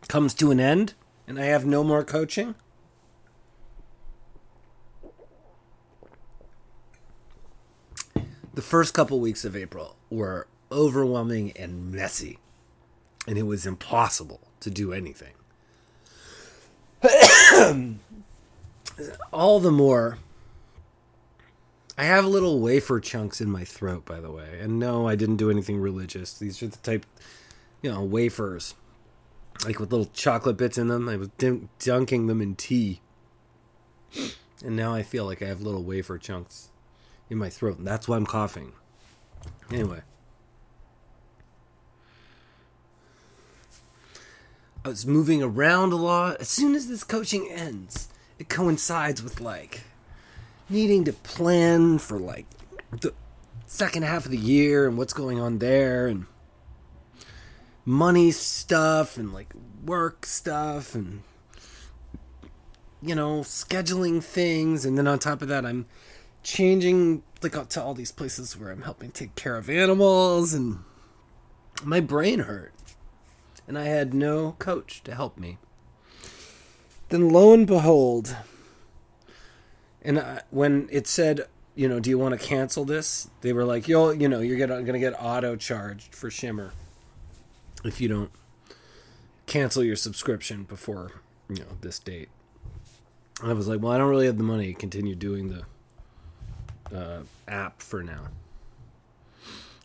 comes 0.09 0.35
to 0.35 0.51
an 0.51 0.61
end 0.61 0.93
and 1.27 1.39
I 1.39 1.47
have 1.47 1.65
no 1.65 1.83
more 1.83 2.05
coaching, 2.05 2.55
the 8.55 8.63
first 8.63 8.95
couple 8.95 9.21
weeks 9.21 9.45
of 9.45 9.57
April 9.57 9.97
were 10.11 10.47
overwhelming 10.71 11.53
and 11.53 11.93
messy, 11.93 12.39
and 13.27 13.37
it 13.37 13.43
was 13.45 13.67
impossible 13.67 14.41
to 14.61 14.71
do 14.71 14.93
anything. 14.93 15.35
All 19.33 19.61
the 19.61 19.71
more, 19.71 20.19
I 21.99 22.05
have 22.05 22.25
little 22.25 22.61
wafer 22.61 23.01
chunks 23.01 23.41
in 23.41 23.51
my 23.51 23.65
throat, 23.65 24.05
by 24.05 24.21
the 24.21 24.31
way. 24.31 24.59
And 24.61 24.79
no, 24.79 25.07
I 25.07 25.17
didn't 25.17 25.37
do 25.37 25.51
anything 25.51 25.81
religious. 25.81 26.39
These 26.39 26.63
are 26.63 26.69
the 26.69 26.79
type 26.79 27.07
you 27.83 27.93
know, 27.93 28.03
wafers, 28.03 28.75
like 29.65 29.79
with 29.79 29.93
little 29.93 30.11
chocolate 30.15 30.57
bits 30.57 30.79
in 30.79 30.89
them. 30.89 31.09
I 31.09 31.17
was 31.17 31.29
dunking 31.79 32.27
them 32.27 32.41
in 32.41 32.57
tea. 32.57 33.01
And 34.65 34.77
now 34.77 34.95
I 34.95 35.03
feel 35.03 35.27
like 35.27 35.43
I 35.43 35.47
have 35.47 35.61
little 35.61 35.83
wafer 35.83 36.17
chunks 36.19 36.71
in 37.35 37.39
my 37.39 37.51
throat, 37.51 37.79
and 37.79 37.87
that's 37.87 38.09
why 38.09 38.17
I'm 38.17 38.25
coughing. 38.25 38.73
Anyway. 39.71 40.01
I 44.85 44.89
was 44.89 45.07
moving 45.07 45.43
around 45.43 45.93
a 45.93 45.97
lot. 45.97 46.41
As 46.41 46.49
soon 46.49 46.75
as 46.75 46.89
this 46.89 47.05
coaching 47.05 47.49
ends, 47.51 48.09
it 48.39 48.49
coincides 48.49 49.23
with 49.23 49.41
like 49.41 49.83
needing 50.69 51.05
to 51.05 51.13
plan 51.13 51.99
for 51.99 52.19
like 52.19 52.47
the 53.01 53.13
second 53.67 54.05
half 54.05 54.25
of 54.25 54.31
the 54.31 54.39
year 54.39 54.87
and 54.87 54.97
what's 54.97 55.13
going 55.13 55.41
on 55.41 55.59
there 55.59 56.07
and 56.07 56.27
money 57.85 58.31
stuff 58.31 59.17
and 59.17 59.33
like 59.33 59.53
work 59.85 60.25
stuff 60.25 60.95
and 60.95 61.23
you 63.03 63.15
know 63.15 63.41
scheduling 63.41 64.23
things 64.23 64.87
and 64.87 64.97
then 64.97 65.07
on 65.07 65.19
top 65.19 65.43
of 65.43 65.49
that 65.49 65.67
i'm 65.67 65.85
changing 66.45 67.23
like 67.43 67.69
to 67.69 67.83
all 67.83 67.95
these 67.95 68.13
places 68.13 68.57
where 68.57 68.71
i'm 68.71 68.83
helping 68.83 69.11
take 69.11 69.35
care 69.35 69.57
of 69.57 69.69
animals 69.69 70.55
and 70.55 70.79
my 71.83 72.01
brain 72.01 72.41
hurt 72.41 72.73
and 73.67 73.79
i 73.79 73.85
had 73.85 74.15
no 74.15 74.53
coach 74.59 75.03
to 75.03 75.15
help 75.15 75.37
me 75.37 75.59
then 77.09 77.29
lo 77.29 77.53
and 77.53 77.67
behold 77.67 78.37
and 80.03 80.19
I, 80.19 80.43
when 80.51 80.89
it 80.91 81.07
said 81.07 81.43
you 81.75 81.89
know 81.89 82.01
do 82.01 82.09
you 82.09 82.19
want 82.19 82.39
to 82.39 82.47
cancel 82.47 82.85
this 82.85 83.29
they 83.41 83.53
were 83.53 83.65
like 83.65 83.89
you'll 83.89 84.15
you 84.15 84.29
know 84.29 84.41
you're 84.41 84.59
gonna, 84.59 84.83
gonna 84.83 84.99
get 84.99 85.15
auto 85.21 85.57
charged 85.57 86.15
for 86.15 86.31
shimmer 86.31 86.73
if 87.85 88.01
you 88.01 88.09
don't 88.09 88.31
cancel 89.47 89.85
your 89.85 89.97
subscription 89.97 90.65
before 90.65 91.13
you 91.49 91.57
know 91.57 91.77
this 91.81 91.99
date. 91.99 92.29
And 93.41 93.51
I 93.51 93.55
was 93.55 93.69
like, 93.69 93.81
well, 93.81 93.93
I 93.93 93.99
don't 93.99 94.09
really 94.09 94.27
have 94.27 94.39
the 94.39 94.45
money 94.45 94.69
to 94.69 94.75
continue 94.75 95.15
doing 95.15 95.49
the 95.49 95.63
uh, 96.93 97.21
app 97.47 97.81
for 97.81 98.03
now. 98.03 98.29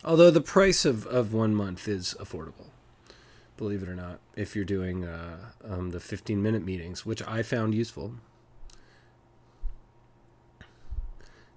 Although 0.04 0.30
the 0.30 0.40
price 0.40 0.84
of, 0.84 1.06
of 1.06 1.32
one 1.32 1.54
month 1.54 1.86
is 1.86 2.14
affordable, 2.18 2.70
believe 3.56 3.82
it 3.82 3.88
or 3.88 3.94
not, 3.94 4.20
if 4.34 4.56
you're 4.56 4.64
doing 4.64 5.04
uh, 5.04 5.36
um, 5.64 5.90
the 5.90 6.00
15 6.00 6.42
minute 6.42 6.64
meetings, 6.64 7.04
which 7.04 7.22
I 7.26 7.42
found 7.42 7.74
useful. 7.74 8.14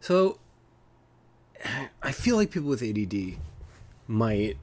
So 0.02 0.40
I 2.02 2.12
feel 2.12 2.36
like 2.36 2.52
people 2.52 2.70
with 2.70 2.84
ADD 2.84 3.38
might 4.08 4.58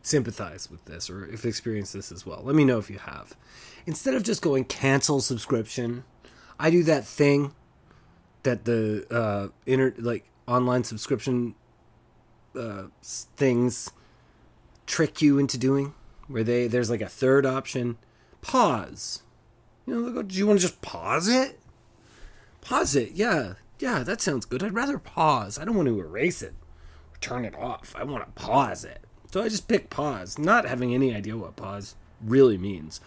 sympathize 0.00 0.70
with 0.70 0.84
this 0.86 1.10
or 1.10 1.26
if 1.26 1.44
experienced 1.44 1.92
this 1.92 2.10
as 2.10 2.24
well. 2.24 2.40
Let 2.42 2.54
me 2.54 2.64
know 2.64 2.78
if 2.78 2.88
you 2.88 2.98
have. 2.98 3.36
Instead 3.84 4.14
of 4.14 4.22
just 4.22 4.40
going 4.40 4.64
cancel 4.64 5.20
subscription, 5.20 6.04
I 6.58 6.70
do 6.70 6.82
that 6.84 7.04
thing 7.04 7.52
that 8.46 8.64
the 8.64 9.06
uh 9.10 9.48
like 9.98 10.24
online 10.48 10.84
subscription 10.84 11.54
uh 12.58 12.84
things 13.02 13.90
trick 14.86 15.20
you 15.20 15.38
into 15.38 15.58
doing? 15.58 15.92
Where 16.28 16.42
they 16.42 16.66
there's 16.66 16.90
like 16.90 17.02
a 17.02 17.08
third 17.08 17.44
option. 17.44 17.98
Pause. 18.40 19.22
You 19.86 19.94
know 19.94 20.22
do 20.22 20.36
you 20.36 20.46
want 20.46 20.60
to 20.60 20.66
just 20.66 20.80
pause 20.80 21.28
it? 21.28 21.60
Pause 22.60 22.96
it. 22.96 23.12
Yeah. 23.12 23.54
Yeah 23.78 24.02
that 24.02 24.20
sounds 24.20 24.46
good. 24.46 24.62
I'd 24.62 24.74
rather 24.74 24.98
pause. 24.98 25.58
I 25.58 25.64
don't 25.64 25.76
want 25.76 25.88
to 25.88 26.00
erase 26.00 26.42
it. 26.42 26.54
Or 27.12 27.18
turn 27.20 27.44
it 27.44 27.54
off. 27.54 27.94
I 27.96 28.04
want 28.04 28.24
to 28.24 28.42
pause 28.42 28.84
it. 28.84 29.00
So 29.30 29.42
I 29.42 29.48
just 29.48 29.68
pick 29.68 29.90
pause, 29.90 30.38
not 30.38 30.66
having 30.66 30.94
any 30.94 31.14
idea 31.14 31.36
what 31.36 31.56
pause 31.56 31.94
really 32.22 32.56
means. 32.56 33.00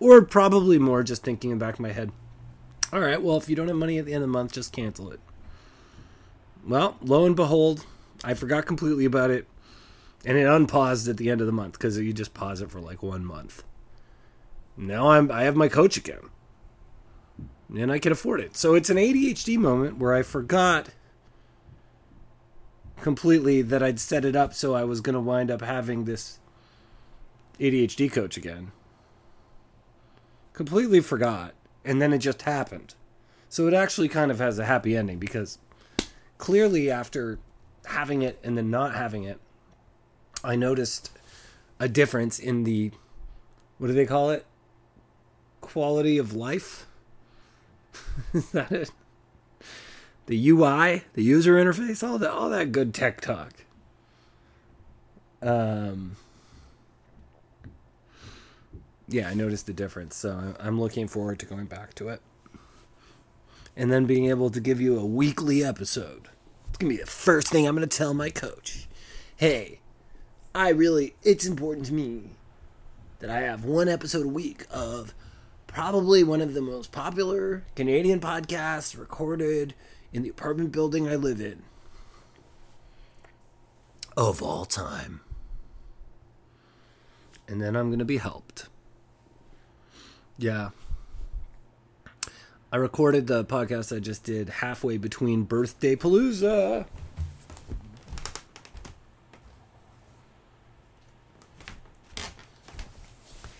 Or 0.00 0.22
probably 0.22 0.78
more 0.78 1.02
just 1.02 1.22
thinking 1.22 1.50
in 1.50 1.58
back 1.58 1.74
of 1.74 1.80
my 1.80 1.92
head, 1.92 2.12
all 2.92 3.00
right, 3.00 3.20
well, 3.20 3.36
if 3.36 3.48
you 3.48 3.56
don't 3.56 3.68
have 3.68 3.76
money 3.76 3.98
at 3.98 4.06
the 4.06 4.14
end 4.14 4.22
of 4.22 4.28
the 4.28 4.32
month, 4.32 4.52
just 4.52 4.72
cancel 4.72 5.10
it. 5.10 5.20
Well, 6.66 6.96
lo 7.00 7.26
and 7.26 7.36
behold, 7.36 7.84
I 8.24 8.34
forgot 8.34 8.66
completely 8.66 9.04
about 9.04 9.30
it, 9.30 9.46
and 10.24 10.36
it 10.36 10.46
unpaused 10.46 11.08
at 11.08 11.16
the 11.16 11.30
end 11.30 11.40
of 11.40 11.46
the 11.46 11.52
month 11.52 11.72
because 11.72 11.98
you 11.98 12.12
just 12.12 12.34
pause 12.34 12.60
it 12.60 12.70
for 12.70 12.80
like 12.80 13.02
one 13.02 13.24
month. 13.24 13.62
Now 14.76 15.10
I'm 15.10 15.30
I 15.30 15.44
have 15.44 15.56
my 15.56 15.68
coach 15.68 15.96
again, 15.96 16.30
and 17.74 17.90
I 17.90 17.98
can 17.98 18.12
afford 18.12 18.40
it. 18.40 18.56
So 18.56 18.74
it's 18.74 18.90
an 18.90 18.96
ADHD 18.96 19.56
moment 19.58 19.98
where 19.98 20.14
I 20.14 20.22
forgot 20.22 20.90
completely 23.00 23.62
that 23.62 23.82
I'd 23.82 24.00
set 24.00 24.24
it 24.24 24.34
up 24.34 24.54
so 24.54 24.74
I 24.74 24.84
was 24.84 25.00
going 25.00 25.14
to 25.14 25.20
wind 25.20 25.50
up 25.50 25.60
having 25.62 26.04
this 26.04 26.38
ADHD 27.60 28.10
coach 28.10 28.36
again. 28.36 28.72
Completely 30.52 31.00
forgot, 31.00 31.54
and 31.86 32.02
then 32.02 32.12
it 32.12 32.18
just 32.18 32.42
happened. 32.42 32.94
So 33.48 33.68
it 33.68 33.74
actually 33.74 34.08
kind 34.08 34.30
of 34.30 34.40
has 34.40 34.58
a 34.58 34.66
happy 34.66 34.96
ending 34.96 35.18
because 35.18 35.58
clearly 36.36 36.90
after 36.90 37.38
having 37.86 38.22
it 38.22 38.38
and 38.42 38.58
then 38.58 38.70
not 38.70 38.94
having 38.94 39.22
it, 39.22 39.40
I 40.42 40.56
noticed 40.56 41.10
a 41.78 41.88
difference 41.88 42.38
in 42.38 42.64
the 42.64 42.90
what 43.78 43.86
do 43.86 43.92
they 43.92 44.06
call 44.06 44.30
it? 44.30 44.44
Quality 45.60 46.18
of 46.18 46.34
life? 46.34 46.86
Is 48.34 48.50
that 48.50 48.72
it? 48.72 48.90
The 50.26 50.48
UI, 50.50 51.04
the 51.12 51.22
user 51.22 51.54
interface, 51.54 52.06
all 52.06 52.18
that 52.18 52.30
all 52.30 52.50
that 52.50 52.72
good 52.72 52.92
tech 52.92 53.20
talk. 53.20 53.52
Um 55.40 56.16
yeah, 59.08 59.28
I 59.28 59.34
noticed 59.34 59.66
the 59.66 59.72
difference. 59.72 60.16
So 60.16 60.54
I'm 60.58 60.80
looking 60.80 61.08
forward 61.08 61.38
to 61.40 61.46
going 61.46 61.66
back 61.66 61.94
to 61.94 62.08
it. 62.08 62.20
And 63.76 63.92
then 63.92 64.06
being 64.06 64.30
able 64.30 64.50
to 64.50 64.60
give 64.60 64.80
you 64.80 64.98
a 64.98 65.04
weekly 65.04 65.62
episode. 65.62 66.28
It's 66.68 66.78
going 66.78 66.90
to 66.90 66.96
be 66.96 67.02
the 67.02 67.10
first 67.10 67.48
thing 67.48 67.66
I'm 67.66 67.76
going 67.76 67.86
to 67.86 67.96
tell 67.96 68.14
my 68.14 68.30
coach. 68.30 68.86
Hey, 69.36 69.80
I 70.54 70.70
really, 70.70 71.14
it's 71.22 71.46
important 71.46 71.86
to 71.86 71.92
me 71.92 72.30
that 73.18 73.28
I 73.28 73.40
have 73.40 73.64
one 73.64 73.88
episode 73.88 74.24
a 74.24 74.30
week 74.30 74.64
of 74.70 75.14
probably 75.66 76.24
one 76.24 76.40
of 76.40 76.54
the 76.54 76.62
most 76.62 76.90
popular 76.90 77.64
Canadian 77.74 78.20
podcasts 78.20 78.98
recorded 78.98 79.74
in 80.12 80.22
the 80.22 80.30
apartment 80.30 80.72
building 80.72 81.06
I 81.06 81.16
live 81.16 81.40
in 81.40 81.62
of 84.16 84.42
all 84.42 84.64
time. 84.64 85.20
And 87.48 87.60
then 87.60 87.76
I'm 87.76 87.88
going 87.88 87.98
to 87.98 88.04
be 88.04 88.16
helped. 88.16 88.68
Yeah. 90.38 90.70
I 92.70 92.76
recorded 92.76 93.26
the 93.26 93.44
podcast 93.44 93.94
I 93.94 94.00
just 94.00 94.24
did 94.24 94.48
halfway 94.48 94.98
between 94.98 95.44
Birthday 95.44 95.96
Palooza. 95.96 96.86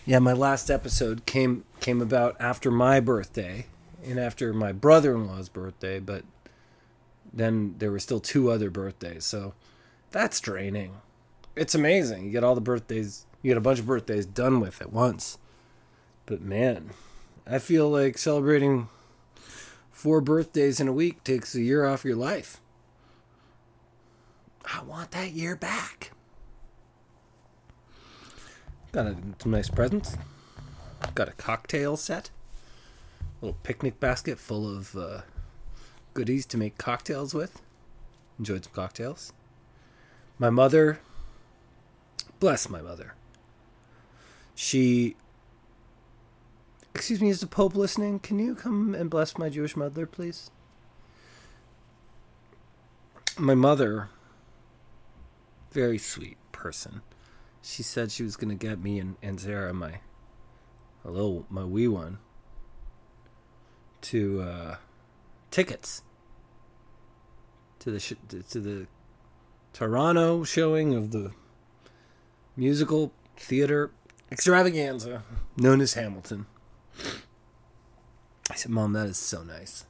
Yeah, 0.05 0.19
my 0.19 0.33
last 0.33 0.69
episode 0.69 1.25
came 1.25 1.65
came 1.79 2.01
about 2.01 2.37
after 2.39 2.69
my 2.71 2.99
birthday 2.99 3.65
and 4.05 4.19
after 4.19 4.53
my 4.53 4.71
brother-in-law's 4.71 5.49
birthday, 5.49 5.99
but 5.99 6.23
then 7.33 7.75
there 7.79 7.91
were 7.91 7.99
still 7.99 8.19
two 8.19 8.51
other 8.51 8.69
birthdays. 8.69 9.25
So 9.25 9.53
that's 10.11 10.39
draining. 10.39 10.93
It's 11.55 11.75
amazing. 11.75 12.25
You 12.25 12.31
get 12.31 12.43
all 12.43 12.55
the 12.55 12.61
birthdays, 12.61 13.25
you 13.41 13.49
get 13.49 13.57
a 13.57 13.61
bunch 13.61 13.79
of 13.79 13.87
birthdays 13.87 14.25
done 14.25 14.59
with 14.59 14.81
at 14.81 14.93
once. 14.93 15.37
But 16.27 16.41
man, 16.41 16.91
I 17.47 17.57
feel 17.57 17.89
like 17.89 18.17
celebrating 18.17 18.89
four 19.89 20.21
birthdays 20.21 20.79
in 20.79 20.87
a 20.87 20.93
week 20.93 21.23
takes 21.23 21.55
a 21.55 21.61
year 21.61 21.85
off 21.85 22.05
your 22.05 22.17
life. 22.17 22.59
I 24.65 24.83
want 24.83 25.11
that 25.11 25.31
year 25.31 25.55
back. 25.55 26.11
Got 28.91 29.07
a, 29.07 29.15
some 29.39 29.51
nice 29.51 29.69
presents. 29.69 30.17
Got 31.15 31.29
a 31.29 31.33
cocktail 31.33 31.95
set. 31.95 32.29
A 33.41 33.45
little 33.45 33.59
picnic 33.63 33.99
basket 34.01 34.37
full 34.37 34.69
of 34.69 34.97
uh, 34.97 35.21
goodies 36.13 36.45
to 36.47 36.57
make 36.57 36.77
cocktails 36.77 37.33
with. 37.33 37.61
Enjoyed 38.37 38.65
some 38.65 38.73
cocktails. 38.73 39.31
My 40.37 40.49
mother, 40.49 40.99
bless 42.41 42.69
my 42.69 42.81
mother. 42.81 43.13
She 44.55 45.15
Excuse 46.97 47.21
me, 47.21 47.29
is 47.29 47.41
the 47.41 47.45
Pope 47.47 47.75
listening? 47.75 48.17
Can 48.17 48.39
you 48.39 48.55
come 48.55 48.95
and 48.95 49.07
bless 49.07 49.37
my 49.37 49.49
Jewish 49.49 49.75
mother, 49.75 50.07
please? 50.07 50.49
My 53.37 53.53
mother, 53.53 54.09
very 55.71 55.99
sweet 55.99 56.37
person. 56.51 57.03
She 57.61 57.83
said 57.83 58.11
she 58.11 58.23
was 58.23 58.35
going 58.35 58.49
to 58.49 58.55
get 58.55 58.81
me 58.81 58.97
and, 58.97 59.15
and 59.21 59.39
Sarah, 59.39 59.75
my 59.75 59.99
a 61.05 61.11
little 61.11 61.45
my 61.51 61.63
wee 61.63 61.87
one, 61.87 62.17
to 64.01 64.41
uh, 64.41 64.75
tickets 65.51 66.01
to 67.77 67.91
the 67.91 67.99
sh- 67.99 68.13
to 68.49 68.59
the 68.59 68.87
Toronto 69.71 70.43
showing 70.43 70.95
of 70.95 71.11
the 71.11 71.31
musical 72.55 73.13
theater 73.35 73.91
extravaganza 74.31 75.21
known 75.57 75.79
as 75.79 75.93
Hamilton. 75.93 76.47
I 78.49 78.55
said, 78.55 78.71
Mom, 78.71 78.93
that 78.93 79.07
is 79.07 79.17
so 79.17 79.43
nice. 79.43 79.85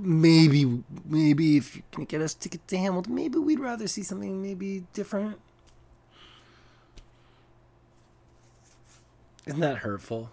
maybe, 0.00 0.82
maybe 1.04 1.56
if 1.56 1.76
you 1.76 1.82
can 1.92 2.04
get 2.04 2.20
us 2.20 2.34
tickets 2.34 2.64
to 2.68 2.78
Hamilton, 2.78 3.14
maybe 3.14 3.38
we'd 3.38 3.60
rather 3.60 3.86
see 3.86 4.02
something 4.02 4.42
maybe 4.42 4.84
different. 4.92 5.38
Isn't 9.46 9.60
that 9.60 9.78
hurtful? 9.78 10.30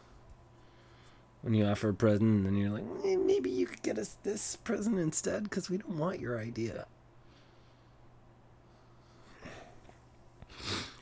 When 1.41 1.53
you 1.53 1.65
offer 1.65 1.89
a 1.89 1.93
present 1.93 2.21
and 2.21 2.45
then 2.45 2.55
you're 2.55 2.69
like, 2.71 2.85
maybe 3.19 3.49
you 3.49 3.65
could 3.65 3.81
get 3.81 3.97
us 3.97 4.17
this 4.23 4.55
present 4.55 4.97
instead 4.97 5.43
because 5.43 5.69
we 5.69 5.77
don't 5.77 5.97
want 5.97 6.19
your 6.19 6.39
idea. 6.39 6.85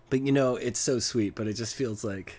But 0.10 0.22
you 0.22 0.32
know, 0.32 0.56
it's 0.56 0.80
so 0.80 1.00
sweet, 1.00 1.36
but 1.36 1.48
it 1.48 1.54
just 1.54 1.76
feels 1.76 2.04
like 2.04 2.36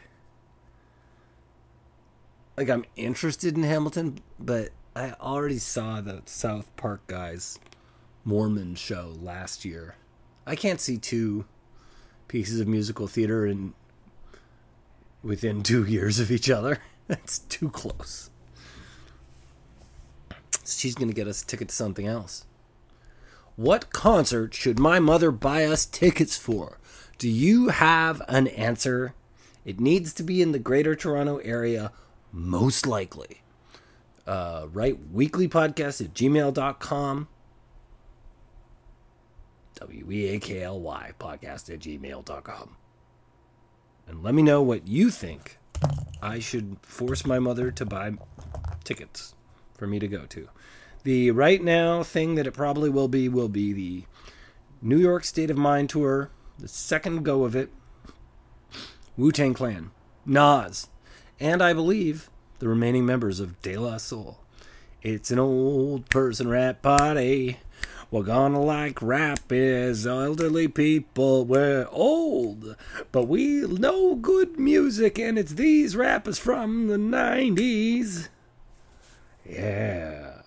like 2.56 2.68
I'm 2.68 2.84
interested 2.96 3.56
in 3.56 3.62
Hamilton, 3.62 4.18
but 4.38 4.70
I 4.94 5.12
already 5.20 5.58
saw 5.58 6.00
the 6.00 6.22
South 6.26 6.74
Park 6.76 7.06
guys 7.06 7.58
Mormon 8.24 8.74
show 8.74 9.14
last 9.20 9.64
year. 9.64 9.96
I 10.46 10.56
can't 10.56 10.80
see 10.80 10.98
two 10.98 11.46
pieces 12.28 12.60
of 12.60 12.68
musical 12.68 13.06
theater 13.06 13.46
in 13.46 13.74
within 15.22 15.62
2 15.62 15.84
years 15.84 16.18
of 16.18 16.30
each 16.30 16.50
other. 16.50 16.78
That's 17.06 17.38
too 17.38 17.70
close. 17.70 18.30
She's 20.64 20.94
going 20.94 21.08
to 21.08 21.14
get 21.14 21.28
us 21.28 21.42
a 21.42 21.46
ticket 21.46 21.68
to 21.68 21.74
something 21.74 22.06
else. 22.06 22.44
What 23.56 23.92
concert 23.92 24.54
should 24.54 24.78
my 24.78 24.98
mother 24.98 25.30
buy 25.30 25.64
us 25.64 25.86
tickets 25.86 26.36
for? 26.36 26.78
Do 27.18 27.28
you 27.28 27.68
have 27.68 28.22
an 28.28 28.48
answer? 28.48 29.14
It 29.64 29.78
needs 29.78 30.12
to 30.14 30.22
be 30.22 30.42
in 30.42 30.52
the 30.52 30.58
greater 30.58 30.94
Toronto 30.94 31.36
area 31.38 31.92
most 32.32 32.86
likely. 32.86 33.42
Uh, 34.26 34.66
write 34.72 34.98
weakly 35.12 35.48
podcast 35.48 36.04
at 36.04 36.14
gmail.com. 36.14 37.28
W 39.74 40.10
E 40.12 40.28
A 40.28 40.38
K 40.38 40.62
L 40.62 40.80
Y 40.80 41.12
podcast 41.18 41.72
at 41.72 41.80
gmail.com. 41.80 42.76
And 44.06 44.22
let 44.22 44.34
me 44.34 44.42
know 44.42 44.62
what 44.62 44.86
you 44.86 45.10
think 45.10 45.58
I 46.22 46.38
should 46.38 46.76
force 46.82 47.26
my 47.26 47.38
mother 47.38 47.70
to 47.72 47.84
buy 47.84 48.12
tickets 48.84 49.34
for 49.76 49.86
me 49.86 49.98
to 49.98 50.08
go 50.08 50.26
to. 50.26 50.48
The 51.04 51.32
right 51.32 51.62
now 51.62 52.02
thing 52.02 52.36
that 52.36 52.46
it 52.46 52.52
probably 52.52 52.88
will 52.88 53.08
be 53.08 53.28
will 53.28 53.48
be 53.48 53.72
the 53.72 54.04
New 54.80 54.98
York 54.98 55.24
State 55.24 55.50
of 55.50 55.56
Mind 55.56 55.90
tour, 55.90 56.30
the 56.58 56.68
second 56.68 57.24
go 57.24 57.44
of 57.44 57.56
it. 57.56 57.70
Wu 59.16 59.32
Tang 59.32 59.52
Clan, 59.52 59.90
Nas, 60.24 60.88
and 61.42 61.60
I 61.60 61.72
believe 61.72 62.30
the 62.60 62.68
remaining 62.68 63.04
members 63.04 63.40
of 63.40 63.60
De 63.62 63.76
La 63.76 63.96
Soul. 63.96 64.38
It's 65.02 65.32
an 65.32 65.40
old 65.40 66.08
person 66.08 66.48
rap 66.48 66.82
party. 66.82 67.58
We're 68.12 68.22
gonna 68.22 68.60
like 68.60 69.02
rap 69.02 69.50
as 69.50 70.06
elderly 70.06 70.68
people. 70.68 71.44
We're 71.44 71.88
old, 71.90 72.76
but 73.10 73.26
we 73.26 73.62
know 73.62 74.14
good 74.14 74.56
music, 74.56 75.18
and 75.18 75.36
it's 75.36 75.54
these 75.54 75.96
rappers 75.96 76.38
from 76.38 76.86
the 76.86 76.96
90s. 76.96 78.28
Yeah. 79.44 80.42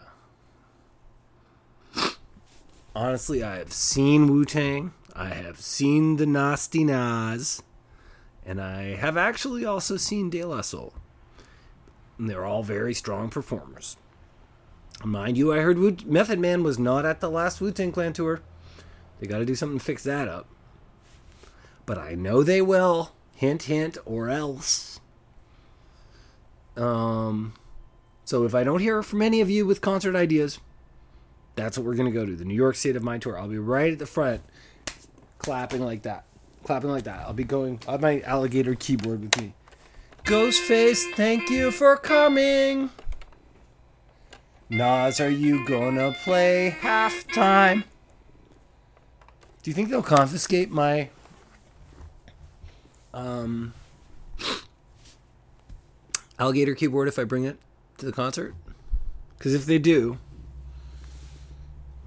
Honestly, 2.96 3.44
I 3.44 3.58
have 3.58 3.74
seen 3.74 4.28
Wu 4.28 4.46
Tang. 4.46 4.94
I 5.14 5.30
have 5.30 5.60
seen 5.60 6.16
the 6.16 6.26
Nasty 6.26 6.86
Nas, 6.86 7.62
and 8.46 8.62
I 8.62 8.96
have 8.96 9.18
actually 9.18 9.66
also 9.66 9.98
seen 9.98 10.30
De 10.30 10.44
La 10.44 10.62
Soul. 10.62 10.94
And 12.18 12.30
they're 12.30 12.46
all 12.46 12.64
very 12.64 12.94
strong 12.94 13.30
performers. 13.30 13.98
Mind 15.04 15.38
you, 15.38 15.54
I 15.54 15.60
heard 15.60 15.78
Wu- 15.78 15.98
Method 16.06 16.40
Man 16.40 16.64
was 16.64 16.80
not 16.80 17.06
at 17.06 17.20
the 17.20 17.30
last 17.30 17.60
Wu 17.60 17.72
Tang 17.72 17.92
Clan 17.92 18.14
tour. 18.14 18.42
They 19.20 19.28
got 19.28 19.40
to 19.40 19.46
do 19.46 19.56
something 19.56 19.80
to 19.80 19.84
fix 19.84 20.04
that 20.04 20.28
up. 20.28 20.48
But 21.86 21.98
I 21.98 22.16
know 22.16 22.44
they 22.44 22.62
will. 22.62 23.12
Hint, 23.34 23.64
hint, 23.64 23.98
or 24.06 24.30
else. 24.30 25.00
Um, 26.78 27.54
so 28.24 28.46
if 28.46 28.56
I 28.56 28.64
don't 28.64 28.80
hear 28.80 29.04
from 29.04 29.22
any 29.22 29.42
of 29.42 29.50
you 29.50 29.66
with 29.66 29.82
concert 29.82 30.16
ideas, 30.16 30.60
that's 31.56 31.78
what 31.78 31.86
we're 31.86 31.96
gonna 31.96 32.12
go 32.12 32.26
to. 32.26 32.36
The 32.36 32.46
New 32.46 32.56
York 32.56 32.76
State 32.76 32.96
of 32.96 33.04
Mind 33.04 33.22
tour. 33.22 33.38
I'll 33.38 33.48
be 33.48 33.58
right 33.58 33.94
at 33.94 34.00
the 34.00 34.06
front, 34.06 34.42
clapping 35.38 35.82
like 35.84 36.04
that, 36.04 36.26
clapping 36.66 36.90
like 36.90 37.04
that. 37.04 37.20
I'll 37.20 37.34
be 37.34 37.44
going. 37.44 37.80
Have 37.88 38.02
my 38.02 38.22
alligator 38.22 38.76
keyboard 38.76 39.22
with 39.22 39.38
me. 39.38 39.54
Ghostface, 40.24 41.04
thank 41.14 41.50
you 41.50 41.72
for 41.72 41.96
coming. 41.96 42.90
Nas, 44.70 45.20
are 45.22 45.30
you 45.30 45.66
gonna 45.68 46.16
play 46.24 46.76
halftime? 46.82 47.84
Do 49.62 49.70
you 49.70 49.74
think 49.74 49.90
they'll 49.90 50.02
confiscate 50.02 50.72
my 50.72 51.10
um 53.14 53.74
alligator 56.40 56.74
keyboard 56.74 57.08
if 57.08 57.20
I 57.20 57.24
bring 57.24 57.46
it 57.46 57.60
to 58.00 58.06
the 58.08 58.12
concert? 58.12 58.56
Because 59.38 59.54
if 59.54 59.68
they 59.68 59.78
do, 59.78 60.18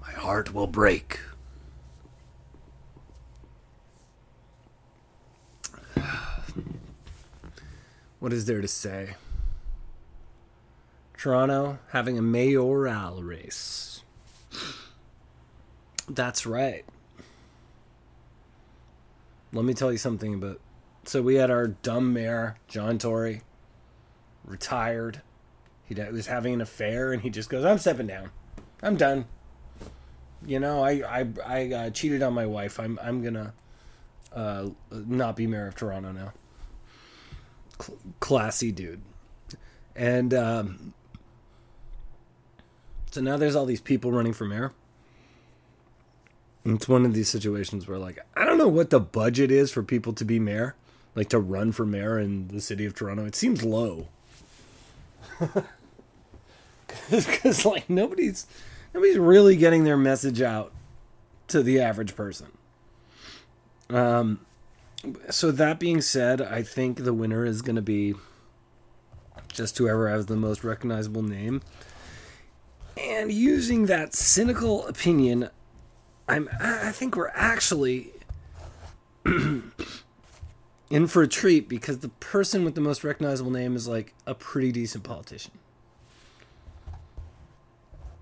my 0.01 0.11
heart 0.11 0.53
will 0.53 0.67
break. 0.67 1.19
What 8.19 8.33
is 8.33 8.45
there 8.45 8.61
to 8.61 8.67
say? 8.67 9.15
Toronto 11.17 11.79
having 11.89 12.17
a 12.17 12.21
mayoral 12.21 13.23
race. 13.23 14.03
That's 16.09 16.45
right. 16.45 16.85
Let 19.53 19.65
me 19.65 19.73
tell 19.73 19.91
you 19.91 19.97
something 19.97 20.33
about. 20.33 20.59
So 21.05 21.21
we 21.21 21.35
had 21.35 21.49
our 21.49 21.67
dumb 21.67 22.13
mayor, 22.13 22.57
John 22.67 22.97
Tory, 22.97 23.41
retired. 24.45 25.21
He 25.85 25.95
was 25.95 26.27
having 26.27 26.53
an 26.53 26.61
affair, 26.61 27.11
and 27.11 27.21
he 27.21 27.29
just 27.29 27.49
goes, 27.49 27.65
"I'm 27.65 27.79
stepping 27.79 28.07
down. 28.07 28.31
I'm 28.83 28.95
done. 28.95 29.25
You 30.45 30.59
know, 30.59 30.83
I 30.83 31.21
I 31.21 31.27
I 31.45 31.73
uh, 31.73 31.89
cheated 31.89 32.21
on 32.21 32.33
my 32.33 32.45
wife. 32.45 32.79
I'm 32.79 32.99
I'm 33.01 33.23
gonna 33.23 33.53
uh, 34.33 34.69
not 34.91 35.35
be 35.35 35.47
mayor 35.47 35.67
of 35.67 35.75
Toronto 35.75 36.11
now." 36.11 36.33
Cl- 37.81 37.97
classy 38.19 38.71
dude, 38.71 39.01
and 39.95 40.33
um, 40.33 40.93
so 43.11 43.21
now 43.21 43.37
there's 43.37 43.55
all 43.55 43.65
these 43.65 43.81
people 43.81 44.11
running 44.11 44.33
for 44.33 44.45
mayor. 44.45 44.73
It's 46.65 46.87
one 46.87 47.05
of 47.05 47.13
these 47.13 47.29
situations 47.29 47.87
where, 47.87 47.97
like, 47.97 48.19
I 48.35 48.45
don't 48.45 48.57
know 48.57 48.67
what 48.67 48.89
the 48.89 48.99
budget 48.99 49.49
is 49.49 49.71
for 49.71 49.81
people 49.81 50.13
to 50.13 50.25
be 50.25 50.39
mayor, 50.39 50.75
like 51.15 51.29
to 51.29 51.39
run 51.39 51.71
for 51.71 51.85
mayor 51.85 52.19
in 52.19 52.49
the 52.49 52.61
city 52.61 52.85
of 52.85 52.93
Toronto. 52.93 53.25
It 53.25 53.35
seems 53.35 53.63
low. 53.63 54.07
Because, 57.09 57.65
like, 57.65 57.89
nobody's 57.89 58.47
nobody's 58.93 59.17
really 59.17 59.55
getting 59.55 59.83
their 59.83 59.97
message 59.97 60.41
out 60.41 60.71
to 61.47 61.61
the 61.61 61.79
average 61.79 62.15
person. 62.15 62.47
Um, 63.89 64.39
so 65.29 65.51
that 65.51 65.79
being 65.79 66.01
said, 66.01 66.41
I 66.41 66.61
think 66.61 67.03
the 67.03 67.13
winner 67.13 67.45
is 67.45 67.61
going 67.61 67.75
to 67.75 67.81
be 67.81 68.15
just 69.47 69.77
whoever 69.77 70.09
has 70.09 70.25
the 70.25 70.35
most 70.35 70.63
recognizable 70.63 71.23
name. 71.23 71.61
And 72.97 73.31
using 73.31 73.85
that 73.85 74.13
cynical 74.13 74.85
opinion, 74.87 75.49
I'm 76.27 76.49
I 76.59 76.91
think 76.91 77.15
we're 77.15 77.31
actually 77.33 78.11
in 79.25 81.07
for 81.07 81.23
a 81.23 81.27
treat 81.27 81.69
because 81.69 81.99
the 81.99 82.09
person 82.09 82.65
with 82.65 82.75
the 82.75 82.81
most 82.81 83.03
recognizable 83.03 83.51
name 83.51 83.75
is 83.75 83.87
like 83.87 84.13
a 84.27 84.35
pretty 84.35 84.71
decent 84.71 85.03
politician. 85.03 85.51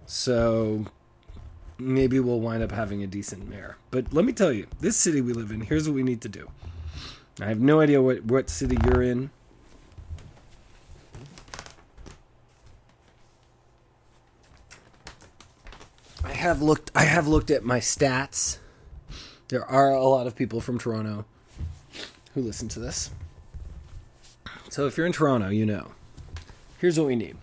So 0.05 0.85
maybe 1.79 2.19
we'll 2.19 2.39
wind 2.39 2.63
up 2.63 2.71
having 2.71 3.03
a 3.03 3.07
decent 3.07 3.49
mayor. 3.49 3.77
But 3.91 4.13
let 4.13 4.25
me 4.25 4.33
tell 4.33 4.51
you, 4.51 4.67
this 4.79 4.97
city 4.97 5.21
we 5.21 5.33
live 5.33 5.51
in, 5.51 5.61
here's 5.61 5.87
what 5.87 5.95
we 5.95 6.03
need 6.03 6.21
to 6.21 6.29
do. 6.29 6.49
I 7.39 7.45
have 7.45 7.59
no 7.59 7.81
idea 7.81 8.01
what, 8.01 8.25
what 8.25 8.49
city 8.49 8.77
you're 8.85 9.03
in. 9.03 9.29
I 16.23 16.33
have 16.33 16.61
looked 16.61 16.91
I 16.95 17.03
have 17.03 17.27
looked 17.27 17.51
at 17.51 17.63
my 17.63 17.79
stats. 17.79 18.57
There 19.49 19.63
are 19.65 19.91
a 19.91 20.03
lot 20.03 20.27
of 20.27 20.35
people 20.35 20.61
from 20.61 20.77
Toronto 20.77 21.25
who 22.33 22.41
listen 22.41 22.67
to 22.69 22.79
this. 22.79 23.11
So 24.69 24.87
if 24.87 24.97
you're 24.97 25.05
in 25.05 25.13
Toronto, 25.13 25.49
you 25.49 25.65
know. 25.65 25.91
Here's 26.79 26.99
what 26.99 27.07
we 27.07 27.15
need. 27.15 27.37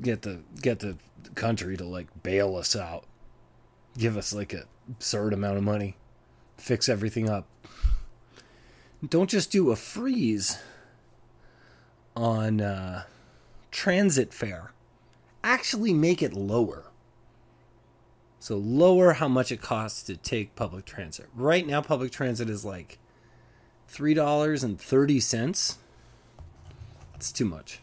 Get 0.00 0.22
the 0.22 0.40
get 0.60 0.80
the 0.80 0.96
country 1.30 1.76
to 1.76 1.84
like 1.84 2.08
bail 2.22 2.56
us 2.56 2.74
out. 2.76 3.04
Give 3.96 4.16
us 4.16 4.32
like 4.32 4.52
a 4.52 4.64
absurd 4.88 5.32
amount 5.32 5.56
of 5.56 5.62
money. 5.62 5.96
Fix 6.56 6.88
everything 6.88 7.28
up. 7.28 7.46
Don't 9.06 9.30
just 9.30 9.50
do 9.50 9.70
a 9.70 9.76
freeze 9.76 10.58
on 12.16 12.60
uh, 12.60 13.04
transit 13.70 14.32
fare. 14.32 14.72
Actually 15.42 15.92
make 15.92 16.22
it 16.22 16.32
lower. 16.32 16.84
So 18.38 18.56
lower 18.56 19.14
how 19.14 19.28
much 19.28 19.50
it 19.52 19.60
costs 19.60 20.02
to 20.04 20.16
take 20.16 20.54
public 20.54 20.84
transit. 20.84 21.28
Right 21.34 21.66
now 21.66 21.80
public 21.80 22.12
transit 22.12 22.48
is 22.50 22.64
like 22.64 22.98
$3.30. 23.90 25.76
That's 27.12 27.32
too 27.32 27.44
much. 27.44 27.80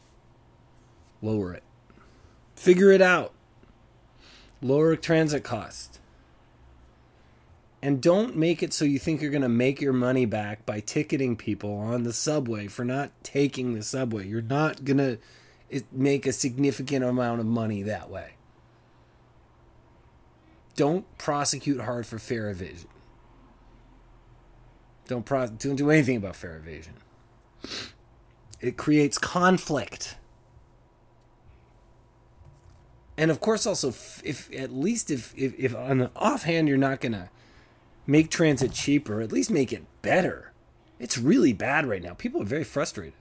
Lower 1.21 1.53
it. 1.53 1.63
Figure 2.61 2.91
it 2.91 3.01
out. 3.01 3.33
Lower 4.61 4.95
transit 4.95 5.43
cost. 5.43 5.99
And 7.81 7.99
don't 7.99 8.37
make 8.37 8.61
it 8.61 8.71
so 8.71 8.85
you 8.85 8.99
think 8.99 9.19
you're 9.19 9.31
going 9.31 9.41
to 9.41 9.49
make 9.49 9.81
your 9.81 9.93
money 9.93 10.27
back 10.27 10.63
by 10.63 10.79
ticketing 10.79 11.35
people 11.35 11.73
on 11.73 12.03
the 12.03 12.13
subway 12.13 12.67
for 12.67 12.85
not 12.85 13.09
taking 13.23 13.73
the 13.73 13.81
subway. 13.81 14.27
You're 14.27 14.43
not 14.43 14.85
going 14.85 14.99
to 14.99 15.17
make 15.91 16.27
a 16.27 16.31
significant 16.31 17.03
amount 17.03 17.39
of 17.39 17.47
money 17.47 17.81
that 17.81 18.11
way. 18.11 18.33
Don't 20.75 21.07
prosecute 21.17 21.81
hard 21.81 22.05
for 22.05 22.19
fare 22.19 22.47
evasion. 22.51 22.89
Don't 25.07 25.25
pro- 25.25 25.47
don't 25.47 25.77
do 25.77 25.89
anything 25.89 26.17
about 26.17 26.35
fare 26.35 26.57
evasion. 26.57 26.93
It 28.59 28.77
creates 28.77 29.17
conflict. 29.17 30.17
And 33.17 33.29
of 33.29 33.39
course, 33.39 33.65
also, 33.65 33.89
if, 34.23 34.49
at 34.53 34.71
least 34.71 35.11
if, 35.11 35.33
if 35.37 35.53
if 35.57 35.75
on 35.75 35.99
the 35.99 36.11
offhand 36.15 36.67
you're 36.67 36.77
not 36.77 37.01
gonna 37.01 37.29
make 38.07 38.29
transit 38.29 38.71
cheaper, 38.71 39.21
at 39.21 39.31
least 39.31 39.51
make 39.51 39.71
it 39.71 39.83
better. 40.01 40.51
It's 40.99 41.17
really 41.17 41.53
bad 41.53 41.85
right 41.85 42.01
now. 42.01 42.13
People 42.13 42.41
are 42.41 42.45
very 42.45 42.63
frustrated. 42.63 43.13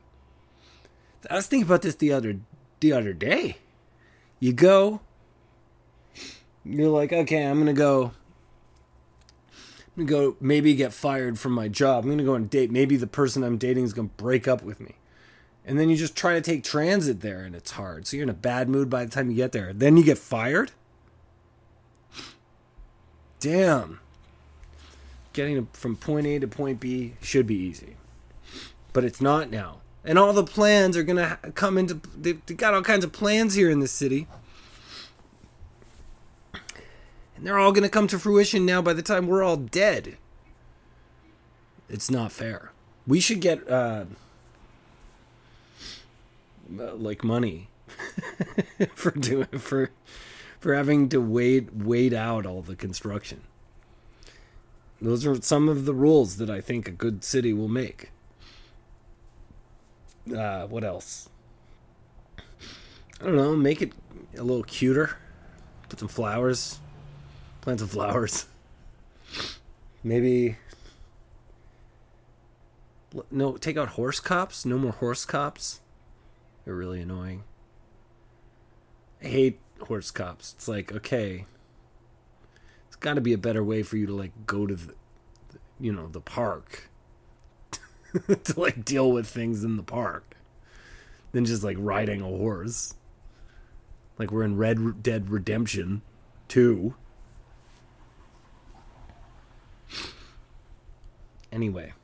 I 1.29 1.35
was 1.35 1.46
thinking 1.46 1.66
about 1.66 1.83
this 1.83 1.94
the 1.94 2.12
other 2.12 2.40
the 2.81 2.92
other 2.92 3.12
day. 3.12 3.59
You 4.38 4.53
go, 4.53 5.00
you're 6.64 6.88
like, 6.88 7.12
okay, 7.12 7.44
I'm 7.44 7.59
gonna 7.59 7.72
go. 7.72 8.12
I'm 9.96 10.07
gonna 10.07 10.09
go. 10.09 10.37
Maybe 10.40 10.74
get 10.74 10.92
fired 10.92 11.38
from 11.38 11.53
my 11.53 11.68
job. 11.68 12.05
I'm 12.05 12.11
gonna 12.11 12.24
go 12.24 12.35
on 12.35 12.44
a 12.44 12.46
date. 12.46 12.70
Maybe 12.70 12.96
the 12.96 13.07
person 13.07 13.42
I'm 13.42 13.59
dating 13.59 13.85
is 13.85 13.92
gonna 13.92 14.09
break 14.16 14.48
up 14.48 14.62
with 14.62 14.81
me, 14.81 14.94
and 15.64 15.79
then 15.79 15.90
you 15.90 15.96
just 15.96 16.16
try 16.16 16.35
to 16.35 16.40
take 16.40 16.64
transit 16.64 17.20
there, 17.20 17.40
and 17.40 17.55
it's 17.55 17.73
hard. 17.73 18.07
So 18.07 18.16
you're 18.16 18.25
in 18.25 18.31
a 18.31 18.35
bad 18.35 18.68
mood 18.68 18.90
by 18.90 19.05
the 19.05 19.11
time 19.11 19.31
you 19.31 19.37
get 19.37 19.53
there. 19.53 19.73
Then 19.73 19.96
you 19.96 20.05
get 20.05 20.18
fired. 20.18 20.73
Damn. 23.38 24.01
Getting 25.33 25.66
from 25.73 25.96
point 25.96 26.27
A 26.27 26.38
to 26.38 26.49
point 26.49 26.81
B 26.81 27.14
should 27.23 27.46
be 27.46 27.55
easy, 27.55 27.96
but 28.92 29.05
it's 29.05 29.20
not 29.20 29.51
now. 29.51 29.79
And 30.05 30.18
all 30.18 30.33
the 30.33 30.44
plans 30.44 30.96
are 30.96 31.03
gonna 31.03 31.38
come 31.55 31.79
into. 31.79 32.01
They've 32.16 32.44
got 32.57 32.75
all 32.75 32.83
kinds 32.83 33.05
of 33.05 33.12
plans 33.12 33.55
here 33.55 33.70
in 33.70 33.81
the 33.81 33.88
city 33.88 34.27
and 37.40 37.46
they're 37.46 37.59
all 37.59 37.73
going 37.73 37.85
to 37.85 37.88
come 37.88 38.07
to 38.09 38.18
fruition 38.18 38.66
now 38.66 38.83
by 38.83 38.92
the 38.92 39.01
time 39.01 39.27
we're 39.27 39.42
all 39.42 39.57
dead. 39.57 40.18
It's 41.88 42.11
not 42.11 42.33
fair. 42.33 42.70
We 43.07 43.18
should 43.18 43.40
get 43.40 43.66
uh, 43.66 44.05
like 46.70 47.24
money 47.24 47.68
for 48.94 49.11
doing 49.11 49.46
for 49.59 49.90
for 50.61 50.74
having 50.74 51.09
to 51.09 51.20
wait 51.20 51.74
wait 51.74 52.12
out 52.12 52.46
all 52.46 52.62
the 52.62 52.76
construction. 52.76 53.42
Those 55.02 55.26
are 55.26 55.40
some 55.40 55.68
of 55.68 55.87
the 55.87 55.94
rules 55.94 56.37
that 56.37 56.50
I 56.50 56.61
think 56.61 56.87
a 56.87 56.92
good 56.92 57.24
city 57.24 57.52
will 57.52 57.68
make. 57.68 58.11
Uh, 60.30 60.66
what 60.66 60.85
else? 60.85 61.30
I 63.20 63.24
don't 63.24 63.37
know. 63.37 63.56
Make 63.56 63.80
it 63.80 63.92
a 64.37 64.42
little 64.42 64.62
cuter. 64.62 65.16
Put 65.88 65.98
some 65.98 66.09
flowers. 66.09 66.80
Plant 67.62 67.80
some 67.80 67.88
flowers. 67.88 68.46
Maybe. 70.04 70.56
No, 73.30 73.56
take 73.56 73.76
out 73.76 73.88
horse 73.90 74.20
cops. 74.20 74.66
No 74.66 74.78
more 74.78 74.92
horse 74.92 75.24
cops. 75.24 75.80
They're 76.70 76.76
really 76.76 77.00
annoying. 77.00 77.42
I 79.20 79.26
hate 79.26 79.59
horse 79.80 80.12
cops. 80.12 80.54
It's 80.56 80.68
like, 80.68 80.92
okay, 80.92 81.46
it's 82.87 82.94
got 82.94 83.14
to 83.14 83.20
be 83.20 83.33
a 83.33 83.38
better 83.38 83.64
way 83.64 83.83
for 83.83 83.96
you 83.96 84.06
to 84.06 84.14
like 84.14 84.30
go 84.46 84.68
to 84.68 84.76
the, 84.76 84.94
you 85.80 85.92
know, 85.92 86.06
the 86.06 86.20
park 86.20 86.88
to 88.44 88.61
like 88.61 88.85
deal 88.85 89.11
with 89.11 89.26
things 89.26 89.64
in 89.64 89.78
the 89.78 89.83
park 89.83 90.37
than 91.33 91.44
just 91.44 91.64
like 91.64 91.76
riding 91.80 92.20
a 92.20 92.26
horse. 92.26 92.94
Like 94.16 94.30
we're 94.30 94.44
in 94.44 94.56
Red 94.56 95.02
Dead 95.02 95.28
Redemption 95.28 96.02
2. 96.46 96.94
Anyway. 101.50 101.94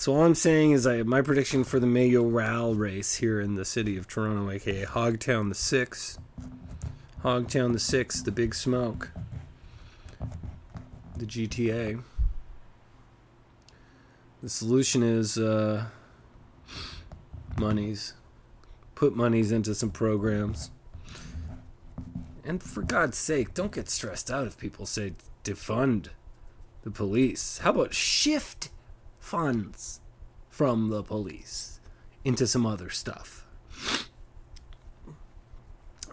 So 0.00 0.16
all 0.16 0.24
I'm 0.24 0.34
saying 0.34 0.70
is 0.72 0.86
I 0.86 1.02
my 1.02 1.20
prediction 1.20 1.62
for 1.62 1.78
the 1.78 1.86
Mayo 1.86 2.24
mayoral 2.24 2.74
race 2.74 3.16
here 3.16 3.38
in 3.38 3.56
the 3.56 3.66
city 3.66 3.98
of 3.98 4.08
Toronto, 4.08 4.50
aka 4.50 4.86
Hogtown 4.86 5.50
the 5.50 5.54
Six. 5.54 6.18
Hogtown 7.22 7.74
the 7.74 7.78
Six, 7.78 8.22
the 8.22 8.32
big 8.32 8.54
smoke. 8.54 9.10
The 11.18 11.26
GTA. 11.26 12.02
The 14.40 14.48
solution 14.48 15.02
is 15.02 15.36
uh, 15.36 15.84
monies. 17.58 18.14
Put 18.94 19.14
monies 19.14 19.52
into 19.52 19.74
some 19.74 19.90
programs. 19.90 20.70
And 22.42 22.62
for 22.62 22.80
God's 22.80 23.18
sake, 23.18 23.52
don't 23.52 23.70
get 23.70 23.90
stressed 23.90 24.30
out 24.30 24.46
if 24.46 24.56
people 24.56 24.86
say 24.86 25.12
defund 25.44 26.08
the 26.84 26.90
police. 26.90 27.58
How 27.58 27.72
about 27.72 27.92
shift 27.92 28.70
funds 29.20 30.00
from 30.48 30.88
the 30.88 31.02
police 31.04 31.80
into 32.24 32.46
some 32.46 32.66
other 32.66 32.90
stuff. 32.90 33.46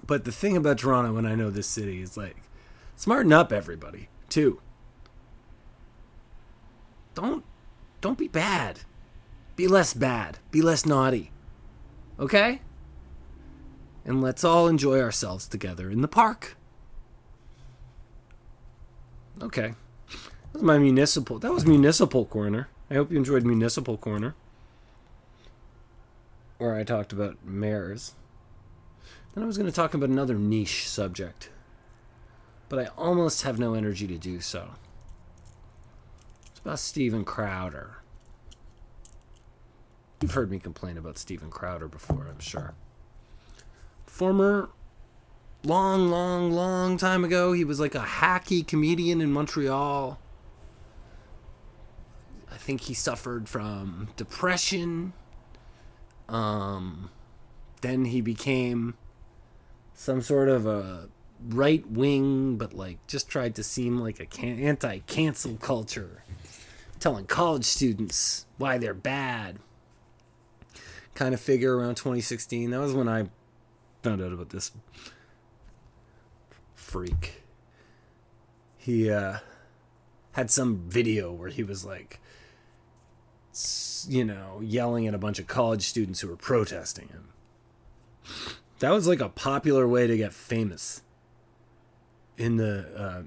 But 0.05 0.23
the 0.23 0.31
thing 0.31 0.55
about 0.55 0.77
Toronto, 0.77 1.13
when 1.13 1.25
I 1.25 1.35
know 1.35 1.49
this 1.49 1.67
city, 1.67 2.01
is 2.01 2.15
like, 2.15 2.37
smarten 2.95 3.33
up, 3.33 3.51
everybody, 3.51 4.09
too. 4.29 4.61
Don't, 7.15 7.43
don't 7.99 8.17
be 8.17 8.27
bad. 8.27 8.81
Be 9.55 9.67
less 9.67 9.93
bad. 9.93 10.37
Be 10.51 10.61
less 10.61 10.85
naughty. 10.85 11.31
Okay? 12.19 12.61
And 14.05 14.21
let's 14.21 14.43
all 14.43 14.67
enjoy 14.67 15.01
ourselves 15.01 15.47
together 15.47 15.89
in 15.89 16.01
the 16.01 16.07
park. 16.07 16.55
Okay. 19.41 19.73
That 20.07 20.53
was 20.53 20.63
my 20.63 20.77
municipal. 20.77 21.39
That 21.39 21.51
was 21.51 21.65
municipal 21.65 22.25
corner. 22.25 22.69
I 22.89 22.93
hope 22.93 23.11
you 23.11 23.17
enjoyed 23.17 23.43
Municipal 23.43 23.97
Corner, 23.97 24.33
where 26.57 26.73
I 26.73 26.83
talked 26.83 27.11
about 27.11 27.37
mayors. 27.43 28.13
Then 29.33 29.43
I 29.43 29.47
was 29.47 29.57
going 29.57 29.69
to 29.69 29.75
talk 29.75 29.93
about 29.93 30.09
another 30.09 30.35
niche 30.35 30.87
subject, 30.87 31.49
but 32.69 32.79
I 32.79 32.87
almost 32.97 33.43
have 33.43 33.59
no 33.59 33.73
energy 33.73 34.07
to 34.07 34.17
do 34.17 34.39
so. 34.39 34.69
It's 36.49 36.59
about 36.59 36.79
Steven 36.79 37.25
Crowder. 37.25 37.97
You've 40.21 40.33
heard 40.33 40.49
me 40.49 40.57
complain 40.57 40.97
about 40.97 41.17
Steven 41.17 41.49
Crowder 41.49 41.89
before, 41.89 42.25
I'm 42.29 42.39
sure. 42.39 42.73
Former, 44.05 44.69
long, 45.65 46.09
long, 46.09 46.53
long 46.53 46.97
time 46.97 47.25
ago, 47.25 47.51
he 47.51 47.65
was 47.65 47.81
like 47.81 47.95
a 47.95 47.99
hacky 47.99 48.65
comedian 48.65 49.19
in 49.19 49.31
Montreal 49.31 50.19
I 52.51 52.55
think 52.57 52.81
he 52.81 52.93
suffered 52.93 53.49
from 53.49 54.09
depression. 54.15 55.13
Um, 56.29 57.09
then 57.81 58.05
he 58.05 58.21
became 58.21 58.95
some 59.93 60.21
sort 60.21 60.49
of 60.49 60.65
a 60.65 61.09
right 61.49 61.89
wing, 61.89 62.57
but 62.57 62.73
like 62.73 63.05
just 63.07 63.29
tried 63.29 63.55
to 63.55 63.63
seem 63.63 63.99
like 63.99 64.19
a 64.19 64.25
can- 64.25 64.59
anti 64.59 64.99
cancel 64.99 65.55
culture, 65.57 66.23
telling 66.99 67.25
college 67.25 67.65
students 67.65 68.45
why 68.57 68.77
they're 68.77 68.93
bad. 68.93 69.59
Kind 71.15 71.33
of 71.33 71.39
figure 71.39 71.75
around 71.75 71.95
2016. 71.95 72.69
That 72.69 72.79
was 72.79 72.93
when 72.93 73.07
I 73.07 73.29
found 74.03 74.21
out 74.21 74.33
about 74.33 74.49
this 74.49 74.71
freak. 76.75 77.41
He 78.77 79.11
uh, 79.11 79.39
had 80.33 80.49
some 80.51 80.77
video 80.87 81.31
where 81.33 81.49
he 81.49 81.63
was 81.63 81.83
like, 81.83 82.21
you 84.09 84.23
know, 84.23 84.61
yelling 84.63 85.07
at 85.07 85.13
a 85.13 85.17
bunch 85.17 85.39
of 85.39 85.47
college 85.47 85.83
students 85.83 86.21
who 86.21 86.27
were 86.27 86.35
protesting 86.35 87.09
him. 87.09 87.29
That 88.79 88.91
was 88.91 89.07
like 89.07 89.21
a 89.21 89.29
popular 89.29 89.87
way 89.87 90.07
to 90.07 90.17
get 90.17 90.33
famous 90.33 91.01
in 92.37 92.57
the 92.57 92.85
uh, 92.95 93.21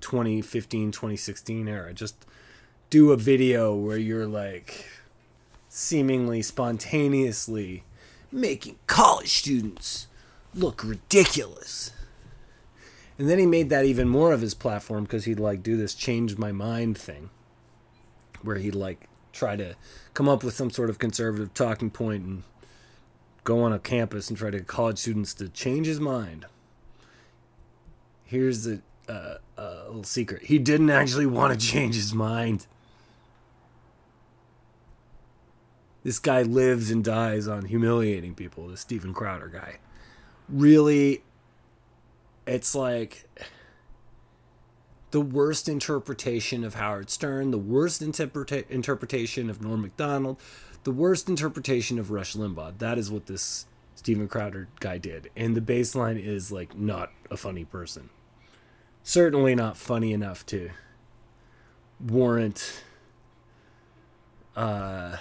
2015 0.00 0.92
2016 0.92 1.68
era. 1.68 1.94
Just 1.94 2.26
do 2.90 3.12
a 3.12 3.16
video 3.16 3.74
where 3.74 3.96
you're 3.96 4.26
like 4.26 4.86
seemingly 5.68 6.42
spontaneously 6.42 7.84
making 8.32 8.78
college 8.86 9.30
students 9.30 10.06
look 10.54 10.84
ridiculous. 10.84 11.92
And 13.18 13.30
then 13.30 13.38
he 13.38 13.46
made 13.46 13.70
that 13.70 13.84
even 13.86 14.08
more 14.08 14.32
of 14.32 14.42
his 14.42 14.54
platform 14.54 15.04
because 15.04 15.24
he'd 15.24 15.40
like 15.40 15.62
do 15.62 15.76
this 15.76 15.94
change 15.94 16.36
my 16.36 16.52
mind 16.52 16.98
thing 16.98 17.30
where 18.42 18.56
he'd 18.56 18.74
like 18.74 19.08
try 19.36 19.56
to 19.56 19.76
come 20.14 20.28
up 20.28 20.42
with 20.42 20.54
some 20.54 20.70
sort 20.70 20.90
of 20.90 20.98
conservative 20.98 21.52
talking 21.54 21.90
point 21.90 22.24
and 22.24 22.42
go 23.44 23.62
on 23.62 23.72
a 23.72 23.78
campus 23.78 24.28
and 24.28 24.38
try 24.38 24.50
to 24.50 24.58
get 24.58 24.66
college 24.66 24.98
students 24.98 25.34
to 25.34 25.48
change 25.48 25.86
his 25.86 26.00
mind. 26.00 26.46
Here's 28.24 28.66
a, 28.66 28.80
uh, 29.08 29.36
a 29.56 29.84
little 29.86 30.04
secret 30.04 30.44
he 30.44 30.58
didn't 30.58 30.90
actually 30.90 31.26
want 31.26 31.58
to 31.58 31.66
change 31.66 31.94
his 31.94 32.12
mind. 32.12 32.66
This 36.02 36.18
guy 36.18 36.42
lives 36.42 36.90
and 36.90 37.02
dies 37.02 37.48
on 37.48 37.64
humiliating 37.64 38.34
people, 38.34 38.68
the 38.68 38.76
Steven 38.76 39.12
Crowder 39.12 39.48
guy. 39.48 39.78
Really, 40.48 41.24
it's 42.46 42.76
like 42.76 43.28
the 45.16 45.22
worst 45.22 45.66
interpretation 45.66 46.62
of 46.62 46.74
Howard 46.74 47.08
Stern, 47.08 47.50
the 47.50 47.56
worst 47.56 48.02
interpreta- 48.02 48.68
interpretation 48.68 49.48
of 49.48 49.62
Norm 49.62 49.80
Macdonald, 49.80 50.38
the 50.84 50.90
worst 50.90 51.30
interpretation 51.30 51.98
of 51.98 52.10
Rush 52.10 52.34
Limbaugh. 52.34 52.76
That 52.76 52.98
is 52.98 53.10
what 53.10 53.24
this 53.24 53.64
Steven 53.94 54.28
Crowder 54.28 54.68
guy 54.78 54.98
did. 54.98 55.30
And 55.34 55.56
the 55.56 55.62
baseline 55.62 56.22
is 56.22 56.52
like 56.52 56.76
not 56.76 57.12
a 57.30 57.38
funny 57.38 57.64
person. 57.64 58.10
Certainly 59.04 59.54
not 59.54 59.78
funny 59.78 60.12
enough 60.12 60.44
to 60.46 60.68
warrant 61.98 62.82
uh, 64.54 65.16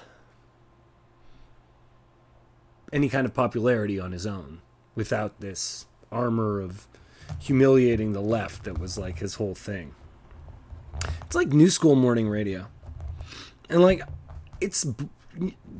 any 2.91 3.07
kind 3.07 3.25
of 3.25 3.33
popularity 3.33 3.97
on 3.97 4.11
his 4.11 4.27
own 4.27 4.59
without 4.93 5.39
this 5.39 5.85
armor 6.11 6.59
of 6.59 6.85
humiliating 7.39 8.13
the 8.13 8.21
left 8.21 8.63
that 8.63 8.77
was 8.79 8.97
like 8.97 9.19
his 9.19 9.35
whole 9.35 9.55
thing. 9.55 9.93
It's 11.21 11.35
like 11.35 11.49
new 11.49 11.69
school 11.69 11.95
morning 11.95 12.29
radio. 12.29 12.67
And 13.69 13.81
like 13.81 14.01
it's 14.61 14.85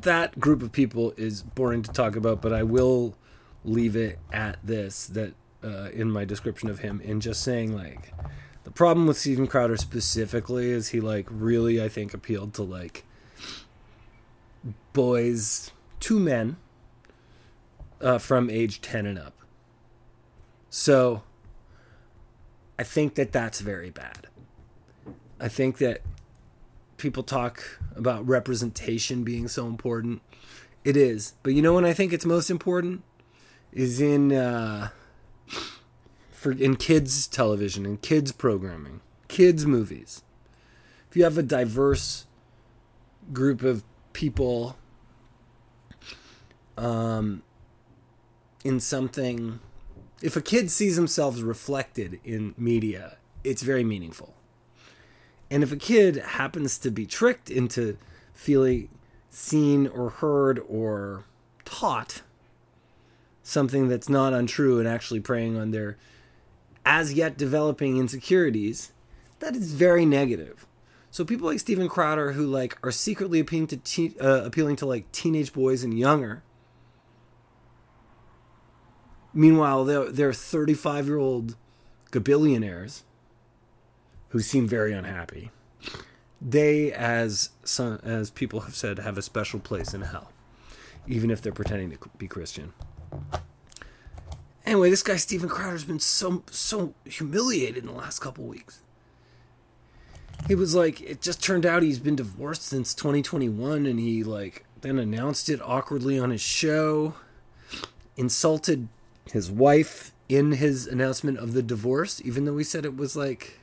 that 0.00 0.38
group 0.38 0.62
of 0.62 0.72
people 0.72 1.12
is 1.16 1.42
boring 1.42 1.82
to 1.82 1.92
talk 1.92 2.16
about, 2.16 2.42
but 2.42 2.52
I 2.52 2.62
will 2.62 3.16
leave 3.64 3.96
it 3.96 4.18
at 4.32 4.58
this 4.62 5.06
that 5.06 5.34
uh, 5.64 5.90
in 5.92 6.10
my 6.10 6.24
description 6.24 6.68
of 6.68 6.80
him 6.80 7.00
in 7.00 7.20
just 7.20 7.42
saying 7.42 7.74
like 7.74 8.12
the 8.64 8.70
problem 8.70 9.06
with 9.06 9.18
Steven 9.18 9.46
Crowder 9.46 9.76
specifically 9.76 10.70
is 10.70 10.88
he 10.88 11.00
like 11.00 11.26
really 11.30 11.82
I 11.82 11.88
think 11.88 12.14
appealed 12.14 12.54
to 12.54 12.62
like 12.62 13.04
boys, 14.92 15.72
two 16.00 16.18
men 16.18 16.56
uh, 18.00 18.18
from 18.18 18.50
age 18.50 18.80
10 18.80 19.06
and 19.06 19.18
up. 19.18 19.34
So 20.70 21.22
I 22.78 22.82
think 22.82 23.14
that 23.14 23.32
that's 23.32 23.60
very 23.60 23.90
bad. 23.90 24.26
I 25.40 25.48
think 25.48 25.78
that 25.78 26.02
people 26.96 27.22
talk 27.22 27.78
about 27.94 28.26
representation 28.26 29.24
being 29.24 29.48
so 29.48 29.66
important. 29.66 30.22
It 30.84 30.96
is, 30.96 31.34
but 31.42 31.52
you 31.52 31.62
know 31.62 31.74
when 31.74 31.84
I 31.84 31.92
think 31.92 32.12
it's 32.12 32.24
most 32.24 32.50
important 32.50 33.02
is 33.72 34.00
in 34.00 34.32
uh, 34.32 34.90
for 36.30 36.52
in 36.52 36.76
kids 36.76 37.26
television 37.26 37.84
and 37.84 38.00
kids 38.00 38.32
programming. 38.32 39.00
kids 39.28 39.66
movies, 39.66 40.22
if 41.10 41.16
you 41.16 41.24
have 41.24 41.36
a 41.36 41.42
diverse 41.42 42.26
group 43.32 43.62
of 43.62 43.82
people 44.12 44.76
um, 46.78 47.42
in 48.64 48.80
something, 48.80 49.58
if 50.22 50.36
a 50.36 50.40
kid 50.40 50.70
sees 50.70 50.96
themselves 50.96 51.42
reflected 51.42 52.20
in 52.24 52.54
media, 52.56 53.16
it's 53.44 53.62
very 53.62 53.84
meaningful. 53.84 54.34
And 55.50 55.62
if 55.62 55.72
a 55.72 55.76
kid 55.76 56.16
happens 56.16 56.78
to 56.78 56.90
be 56.90 57.06
tricked 57.06 57.50
into 57.50 57.98
feeling 58.32 58.88
seen 59.30 59.86
or 59.86 60.10
heard 60.10 60.60
or 60.68 61.24
taught 61.64 62.22
something 63.42 63.88
that's 63.88 64.08
not 64.08 64.32
untrue 64.32 64.78
and 64.78 64.88
actually 64.88 65.20
preying 65.20 65.56
on 65.56 65.70
their 65.70 65.96
as 66.84 67.12
yet 67.12 67.36
developing 67.36 67.96
insecurities, 67.96 68.92
that 69.40 69.54
is 69.54 69.72
very 69.72 70.06
negative. 70.06 70.66
So 71.10 71.24
people 71.24 71.48
like 71.48 71.60
Steven 71.60 71.88
Crowder 71.88 72.32
who 72.32 72.46
like 72.46 72.78
are 72.84 72.92
secretly 72.92 73.40
appealing 73.40 73.66
to 73.68 73.76
te- 73.78 74.18
uh, 74.20 74.44
appealing 74.44 74.76
to 74.76 74.86
like 74.86 75.10
teenage 75.12 75.52
boys 75.52 75.82
and 75.82 75.98
younger. 75.98 76.42
Meanwhile, 79.36 79.84
they're 79.84 80.10
they're 80.10 80.32
35 80.32 81.06
year 81.06 81.18
old 81.18 81.56
gabillionaires 82.10 83.02
who 84.30 84.40
seem 84.40 84.66
very 84.66 84.94
unhappy. 84.94 85.50
They, 86.40 86.90
as 86.90 87.50
some, 87.62 88.00
as 88.02 88.30
people 88.30 88.60
have 88.60 88.74
said, 88.74 88.98
have 88.98 89.18
a 89.18 89.22
special 89.22 89.60
place 89.60 89.92
in 89.92 90.00
hell, 90.00 90.32
even 91.06 91.30
if 91.30 91.42
they're 91.42 91.52
pretending 91.52 91.90
to 91.90 91.98
be 92.16 92.26
Christian. 92.26 92.72
Anyway, 94.64 94.88
this 94.88 95.02
guy 95.02 95.16
Steven 95.16 95.50
Crowder's 95.50 95.84
been 95.84 96.00
so 96.00 96.42
so 96.50 96.94
humiliated 97.04 97.76
in 97.76 97.86
the 97.86 97.92
last 97.92 98.20
couple 98.20 98.44
weeks. 98.44 98.80
He 100.48 100.54
was 100.54 100.74
like, 100.74 101.02
it 101.02 101.20
just 101.20 101.44
turned 101.44 101.66
out 101.66 101.82
he's 101.82 101.98
been 101.98 102.16
divorced 102.16 102.62
since 102.62 102.94
2021, 102.94 103.84
and 103.84 104.00
he 104.00 104.24
like 104.24 104.64
then 104.80 104.98
announced 104.98 105.50
it 105.50 105.60
awkwardly 105.62 106.18
on 106.18 106.30
his 106.30 106.40
show, 106.40 107.16
insulted 108.16 108.88
his 109.32 109.50
wife 109.50 110.12
in 110.28 110.52
his 110.52 110.86
announcement 110.86 111.38
of 111.38 111.52
the 111.52 111.62
divorce, 111.62 112.20
even 112.24 112.44
though 112.44 112.56
he 112.56 112.64
said 112.64 112.84
it 112.84 112.96
was 112.96 113.16
like 113.16 113.60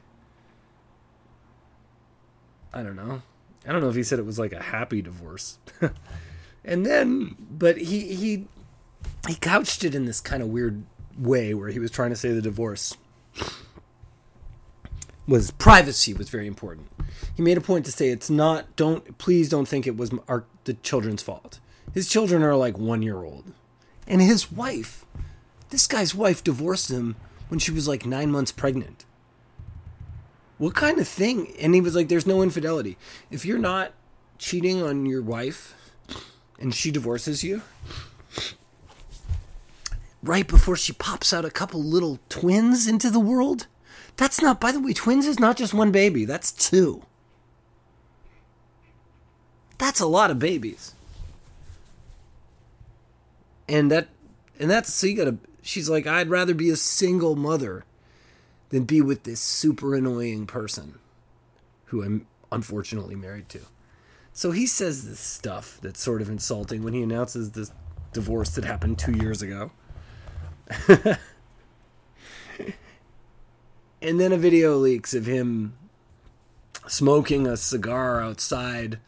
I 2.74 2.82
don't 2.82 2.96
know. 2.96 3.22
I 3.68 3.72
don't 3.72 3.82
know 3.82 3.90
if 3.90 3.96
he 3.96 4.04
said 4.04 4.20
it 4.20 4.26
was 4.26 4.40
like 4.40 4.52
a 4.52 4.62
happy 4.62 5.02
divorce. 5.02 5.60
and 6.66 6.86
then 6.86 7.36
but 7.40 7.78
he 7.78 8.16
he 8.16 8.48
he 9.28 9.36
couched 9.36 9.84
it 9.84 9.96
in 9.96 10.06
this 10.06 10.20
kind 10.20 10.42
of 10.42 10.50
weird 10.50 10.84
way 11.18 11.54
where 11.54 11.70
he 11.70 11.80
was 11.80 11.92
trying 11.92 12.10
to 12.10 12.16
say 12.16 12.32
the 12.32 12.42
divorce 12.42 12.98
was 15.28 15.52
privacy 15.52 16.14
was 16.14 16.30
very 16.30 16.48
important. 16.48 16.90
He 17.36 17.42
made 17.42 17.58
a 17.58 17.62
point 17.62 17.86
to 17.86 17.92
say 17.92 18.10
it's 18.10 18.30
not 18.30 18.76
don't 18.76 19.18
please 19.18 19.50
don't 19.50 19.68
think 19.68 19.88
it 19.88 19.96
was 19.96 20.12
our 20.28 20.46
the 20.66 20.74
children's 20.74 21.22
fault. 21.22 21.60
His 21.94 22.10
children 22.10 22.42
are 22.44 22.56
like 22.56 22.78
1 22.78 23.02
year 23.02 23.24
old. 23.24 23.54
And 24.08 24.22
his 24.22 24.52
wife, 24.52 25.06
this 25.74 25.88
guy's 25.88 26.16
wife 26.16 26.44
divorced 26.44 26.90
him 26.90 27.18
when 27.50 27.60
she 27.60 27.72
was 27.72 27.88
like 27.88 28.06
9 28.06 28.32
months 28.32 28.54
pregnant 28.54 29.04
what 30.64 30.76
kind 30.76 30.98
of 31.00 31.08
thing? 31.08 31.54
And 31.60 31.76
he 31.76 31.82
was 31.82 31.94
like, 31.94 32.08
there's 32.08 32.26
no 32.26 32.42
infidelity. 32.42 32.98
If 33.30 33.46
you're 33.46 33.58
not 33.58 33.92
cheating 34.38 34.82
on 34.82 35.06
your 35.06 35.22
wife 35.22 35.76
and 36.58 36.74
she 36.74 36.90
divorces 36.90 37.44
you, 37.44 37.62
right 40.22 40.48
before 40.48 40.78
she 40.78 40.94
pops 40.94 41.34
out 41.34 41.44
a 41.44 41.52
couple 41.52 41.84
little 41.84 42.20
twins 42.30 42.88
into 42.88 43.10
the 43.10 43.20
world, 43.20 43.68
that's 44.16 44.42
not, 44.42 44.62
by 44.62 44.72
the 44.72 44.80
way, 44.80 44.94
twins 44.94 45.26
is 45.26 45.38
not 45.38 45.58
just 45.58 45.74
one 45.74 45.92
baby, 45.92 46.24
that's 46.24 46.52
two. 46.52 47.04
That's 49.80 50.00
a 50.00 50.06
lot 50.06 50.32
of 50.32 50.40
babies. 50.40 50.94
And 53.68 53.92
that, 53.92 54.08
and 54.60 54.70
that's, 54.70 54.94
so 54.94 55.08
you 55.08 55.18
gotta, 55.18 55.38
she's 55.64 55.90
like, 55.90 56.06
I'd 56.06 56.30
rather 56.30 56.54
be 56.54 56.70
a 56.70 56.76
single 56.76 57.36
mother 57.36 57.86
than 58.70 58.84
be 58.84 59.02
with 59.02 59.24
this 59.24 59.40
super 59.40 59.96
annoying 59.96 60.46
person 60.46 61.00
who 61.86 62.04
I'm 62.04 62.28
unfortunately 62.52 63.16
married 63.16 63.50
to. 63.50 63.62
So 64.34 64.52
he 64.52 64.66
says 64.66 65.08
this 65.08 65.20
stuff 65.20 65.80
that's 65.82 66.02
sort 66.02 66.22
of 66.22 66.30
insulting 66.30 66.84
when 66.84 66.94
he 66.94 67.02
announces 67.04 67.52
this 67.52 67.72
divorce 68.14 68.50
that 68.52 68.66
happened 68.66 69.00
two 69.00 69.14
years 69.14 69.42
ago. 69.42 69.72
and 74.02 74.20
then 74.20 74.32
a 74.32 74.38
video 74.38 74.76
leaks 74.78 75.14
of 75.14 75.26
him 75.26 75.76
smoking 76.88 77.48
a 77.48 77.58
cigar 77.58 78.22
outside 78.22 79.00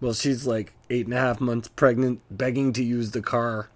while 0.00 0.14
she's 0.14 0.46
like 0.46 0.72
eight 0.88 1.06
and 1.06 1.14
a 1.14 1.18
half 1.18 1.40
months 1.40 1.68
pregnant, 1.68 2.20
begging 2.30 2.72
to 2.72 2.82
use 2.82 3.10
the 3.10 3.20
car. 3.22 3.68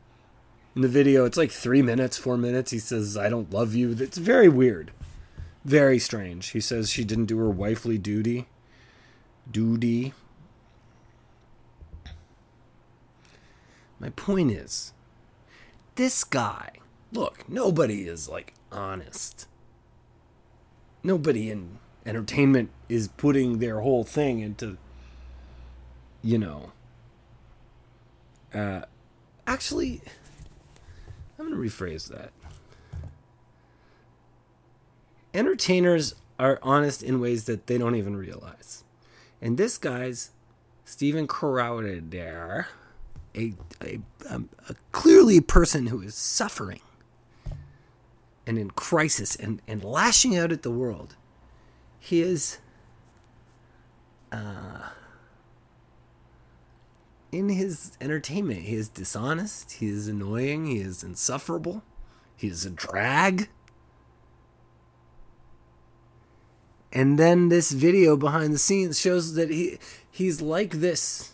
In 0.75 0.83
the 0.83 0.89
video, 0.89 1.25
it's 1.25 1.37
like 1.37 1.53
three 1.53 1.83
minutes, 1.83 2.19
four 2.19 2.37
minutes. 2.37 2.73
He 2.73 2.81
says, 2.81 3.17
I 3.17 3.29
don't 3.29 3.53
love 3.53 3.75
you. 3.75 3.93
It's 3.93 4.19
very 4.19 4.49
weird. 4.49 4.91
Very 5.65 5.99
strange. 5.99 6.49
He 6.49 6.61
says 6.61 6.91
she 6.91 7.05
didn't 7.05 7.27
do 7.27 7.39
her 7.39 7.51
wifely 7.51 7.97
duty. 7.97 8.49
Duty. 9.51 10.13
My 14.01 14.11
point 14.11 14.51
is, 14.51 14.93
this 15.95 16.25
guy, 16.25 16.73
look, 17.13 17.49
nobody 17.49 18.09
is 18.09 18.29
like 18.29 18.55
honest. 18.73 19.47
Nobody 21.05 21.51
in 21.51 21.79
entertainment 22.05 22.71
is 22.89 23.09
putting 23.09 23.59
their 23.59 23.81
whole 23.81 24.05
thing 24.05 24.41
into, 24.41 24.77
you 26.21 26.39
know, 26.39 26.73
uh, 28.53 28.83
actually, 29.47 30.03
I'm 31.39 31.51
going 31.51 31.61
to 31.61 31.69
rephrase 31.69 32.09
that 32.09 32.31
entertainers 35.35 36.15
are 36.39 36.59
honest 36.63 37.03
in 37.03 37.21
ways 37.21 37.45
that 37.45 37.67
they 37.67 37.77
don't 37.77 37.97
even 37.97 38.17
realize. 38.17 38.85
And 39.43 39.59
this 39.59 39.77
guy's 39.77 40.31
Steven 40.85 41.27
Crowder, 41.27 42.69
a, 43.35 43.53
a, 43.83 44.01
um, 44.31 44.49
a 44.69 44.75
clearly 44.93 45.39
a 45.39 45.43
person 45.43 45.89
who 45.89 46.01
is 46.01 46.15
suffering 46.15 46.81
and 48.47 48.59
in 48.59 48.71
crisis 48.71 49.35
and, 49.37 49.61
and 49.67 49.83
lashing 49.83 50.37
out 50.37 50.53
at 50.53 50.63
the 50.63 50.71
world. 50.71 51.17
He 51.99 52.21
is 52.21 52.59
uh, 54.31 54.91
in 57.35 57.49
his 57.49 57.97
entertainment. 58.01 58.63
He 58.63 58.77
is 58.77 58.89
dishonest. 58.89 59.73
He 59.73 59.89
is 59.89 60.09
annoying. 60.09 60.67
He 60.67 60.79
is 60.79 61.03
insufferable. 61.03 61.83
He 62.37 62.49
is 62.49 62.65
a 62.65 62.71
drag. 62.71 63.49
And 66.93 67.19
then 67.19 67.49
this 67.49 67.73
video 67.73 68.17
behind 68.17 68.55
the 68.55 68.59
scenes 68.59 69.01
shows 69.01 69.35
that 69.35 69.51
he 69.51 69.79
he's 70.11 70.41
like 70.41 70.75
this. 70.75 71.33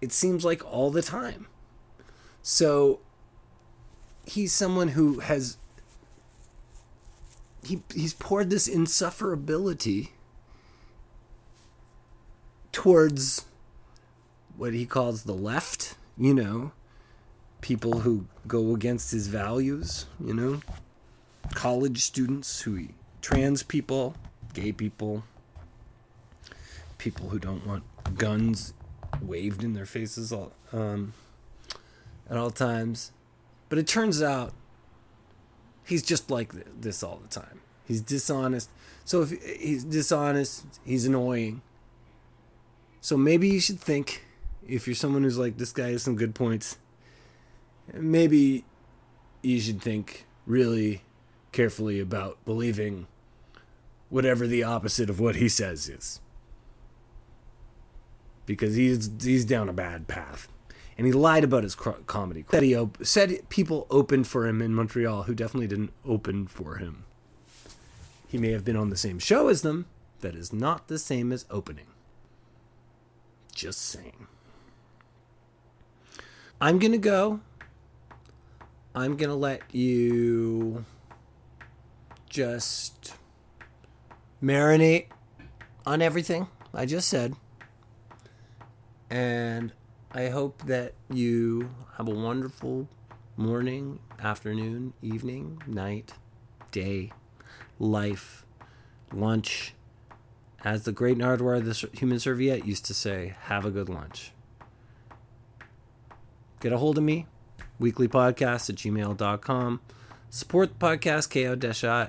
It 0.00 0.12
seems 0.12 0.44
like 0.44 0.64
all 0.64 0.90
the 0.90 1.02
time. 1.02 1.46
So 2.42 2.98
he's 4.26 4.52
someone 4.52 4.88
who 4.88 5.20
has 5.20 5.58
he 7.62 7.82
he's 7.94 8.14
poured 8.14 8.50
this 8.50 8.68
insufferability 8.68 10.08
towards 12.72 13.44
what 14.58 14.74
he 14.74 14.84
calls 14.84 15.22
the 15.22 15.32
left, 15.32 15.94
you 16.18 16.34
know, 16.34 16.72
people 17.60 18.00
who 18.00 18.26
go 18.46 18.74
against 18.74 19.12
his 19.12 19.28
values, 19.28 20.06
you 20.22 20.34
know, 20.34 20.60
college 21.54 22.02
students 22.02 22.62
who 22.62 22.74
he, 22.74 22.88
trans 23.22 23.62
people, 23.62 24.16
gay 24.54 24.72
people, 24.72 25.22
people 26.98 27.28
who 27.28 27.38
don't 27.38 27.64
want 27.64 27.84
guns 28.16 28.74
waved 29.22 29.62
in 29.62 29.74
their 29.74 29.86
faces 29.86 30.32
all, 30.32 30.52
um, 30.72 31.14
at 32.28 32.36
all 32.36 32.50
times. 32.50 33.12
But 33.68 33.78
it 33.78 33.86
turns 33.86 34.20
out 34.20 34.52
he's 35.84 36.02
just 36.02 36.32
like 36.32 36.52
this 36.80 37.04
all 37.04 37.20
the 37.22 37.28
time. 37.28 37.60
He's 37.86 38.00
dishonest. 38.00 38.70
So 39.04 39.22
if 39.22 39.30
he's 39.30 39.84
dishonest, 39.84 40.80
he's 40.84 41.06
annoying. 41.06 41.62
So 43.00 43.16
maybe 43.16 43.48
you 43.48 43.60
should 43.60 43.78
think 43.78 44.24
if 44.68 44.86
you're 44.86 44.94
someone 44.94 45.24
who's 45.24 45.38
like 45.38 45.58
this 45.58 45.72
guy 45.72 45.90
has 45.92 46.02
some 46.04 46.16
good 46.16 46.34
points, 46.34 46.78
maybe 47.94 48.64
you 49.42 49.60
should 49.60 49.82
think 49.82 50.26
really 50.46 51.02
carefully 51.52 52.00
about 52.00 52.38
believing 52.44 53.06
whatever 54.10 54.46
the 54.46 54.62
opposite 54.62 55.10
of 55.10 55.20
what 55.20 55.36
he 55.36 55.48
says 55.48 55.88
is. 55.88 56.20
Because 58.46 58.76
he's 58.76 59.10
he's 59.22 59.44
down 59.44 59.68
a 59.68 59.74
bad 59.74 60.08
path. 60.08 60.48
And 60.98 61.06
he 61.06 61.12
lied 61.12 61.44
about 61.44 61.64
his 61.64 61.74
comedy. 61.76 62.44
Said, 62.50 62.62
he 62.64 62.76
op- 62.76 62.98
said 63.04 63.48
people 63.50 63.86
opened 63.90 64.26
for 64.28 64.46
him 64.48 64.62
in 64.62 64.74
Montreal 64.74 65.24
who 65.24 65.34
definitely 65.34 65.68
didn't 65.68 65.92
open 66.06 66.48
for 66.48 66.76
him 66.76 67.04
He 68.28 68.38
may 68.38 68.50
have 68.50 68.64
been 68.64 68.76
on 68.76 68.90
the 68.90 68.96
same 68.96 69.18
show 69.20 69.48
as 69.48 69.62
them. 69.62 69.86
That 70.20 70.34
is 70.34 70.52
not 70.52 70.88
the 70.88 70.98
same 70.98 71.32
as 71.32 71.46
opening. 71.50 71.86
Just 73.54 73.80
saying. 73.82 74.26
I'm 76.60 76.78
going 76.80 76.92
to 76.92 76.98
go. 76.98 77.40
I'm 78.94 79.16
going 79.16 79.30
to 79.30 79.36
let 79.36 79.62
you 79.72 80.84
just 82.28 83.14
marinate 84.42 85.06
on 85.86 86.02
everything 86.02 86.48
I 86.74 86.84
just 86.84 87.08
said. 87.08 87.34
And 89.08 89.72
I 90.10 90.28
hope 90.28 90.62
that 90.66 90.94
you 91.08 91.70
have 91.96 92.08
a 92.08 92.14
wonderful 92.14 92.88
morning, 93.36 94.00
afternoon, 94.18 94.94
evening, 95.00 95.62
night, 95.66 96.12
day, 96.72 97.12
life, 97.78 98.44
lunch. 99.12 99.74
As 100.64 100.82
the 100.82 100.92
great 100.92 101.16
Nardwuar, 101.16 101.64
the 101.64 101.96
human 101.96 102.18
serviette, 102.18 102.66
used 102.66 102.84
to 102.86 102.94
say, 102.94 103.36
have 103.42 103.64
a 103.64 103.70
good 103.70 103.88
lunch. 103.88 104.32
Get 106.60 106.72
a 106.72 106.78
hold 106.78 106.98
of 106.98 107.04
me, 107.04 107.26
weaklypodcast 107.80 108.70
at 108.70 108.76
gmail.com. 108.76 109.80
Support 110.30 110.78
the 110.78 110.86
podcast, 110.86 111.30
ko-fi, 111.30 112.08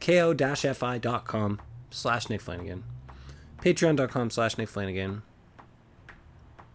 ko-fi.com 0.00 1.60
slash 1.90 2.28
Nick 2.28 2.40
Flanagan. 2.40 2.84
Patreon.com 3.60 4.30
slash 4.30 4.58
Nick 4.58 4.68
Flanagan. 4.68 5.22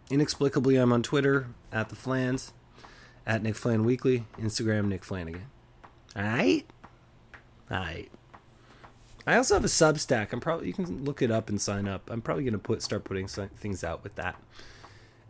Inexplicably, 0.10 0.76
I'm 0.78 0.92
on 0.92 1.04
Twitter 1.04 1.48
at 1.72 1.90
the 1.90 1.96
Flans, 1.96 2.52
at 3.26 3.44
Nick 3.44 3.56
Flan 3.56 3.84
Weakly, 3.86 4.26
Instagram 4.40 4.88
Nick 4.88 5.04
Flanagan. 5.04 5.46
All 6.16 6.24
right, 6.24 6.66
all 7.70 7.78
right. 7.78 8.12
I 9.26 9.36
also 9.36 9.54
have 9.54 9.64
a 9.64 9.68
Substack. 9.68 10.34
I'm 10.34 10.40
probably 10.40 10.68
you 10.68 10.74
can 10.74 11.06
look 11.06 11.22
it 11.22 11.32
up 11.32 11.48
and 11.48 11.62
sign 11.62 11.88
up. 11.88 12.10
I'm 12.10 12.22
probably 12.22 12.44
gonna 12.44 12.58
put 12.58 12.82
start 12.82 13.04
putting 13.04 13.28
things 13.28 13.84
out 13.84 14.04
with 14.04 14.16
that. 14.16 14.36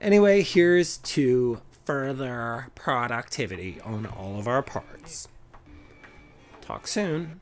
Anyway, 0.02 0.42
here's 0.42 0.98
to 0.98 1.62
further 1.86 2.70
productivity 2.74 3.80
on 3.86 4.08
all 4.08 4.40
of 4.40 4.48
our 4.48 4.64
parts. 4.64 5.28
Talk 6.60 6.88
soon. 6.88 7.40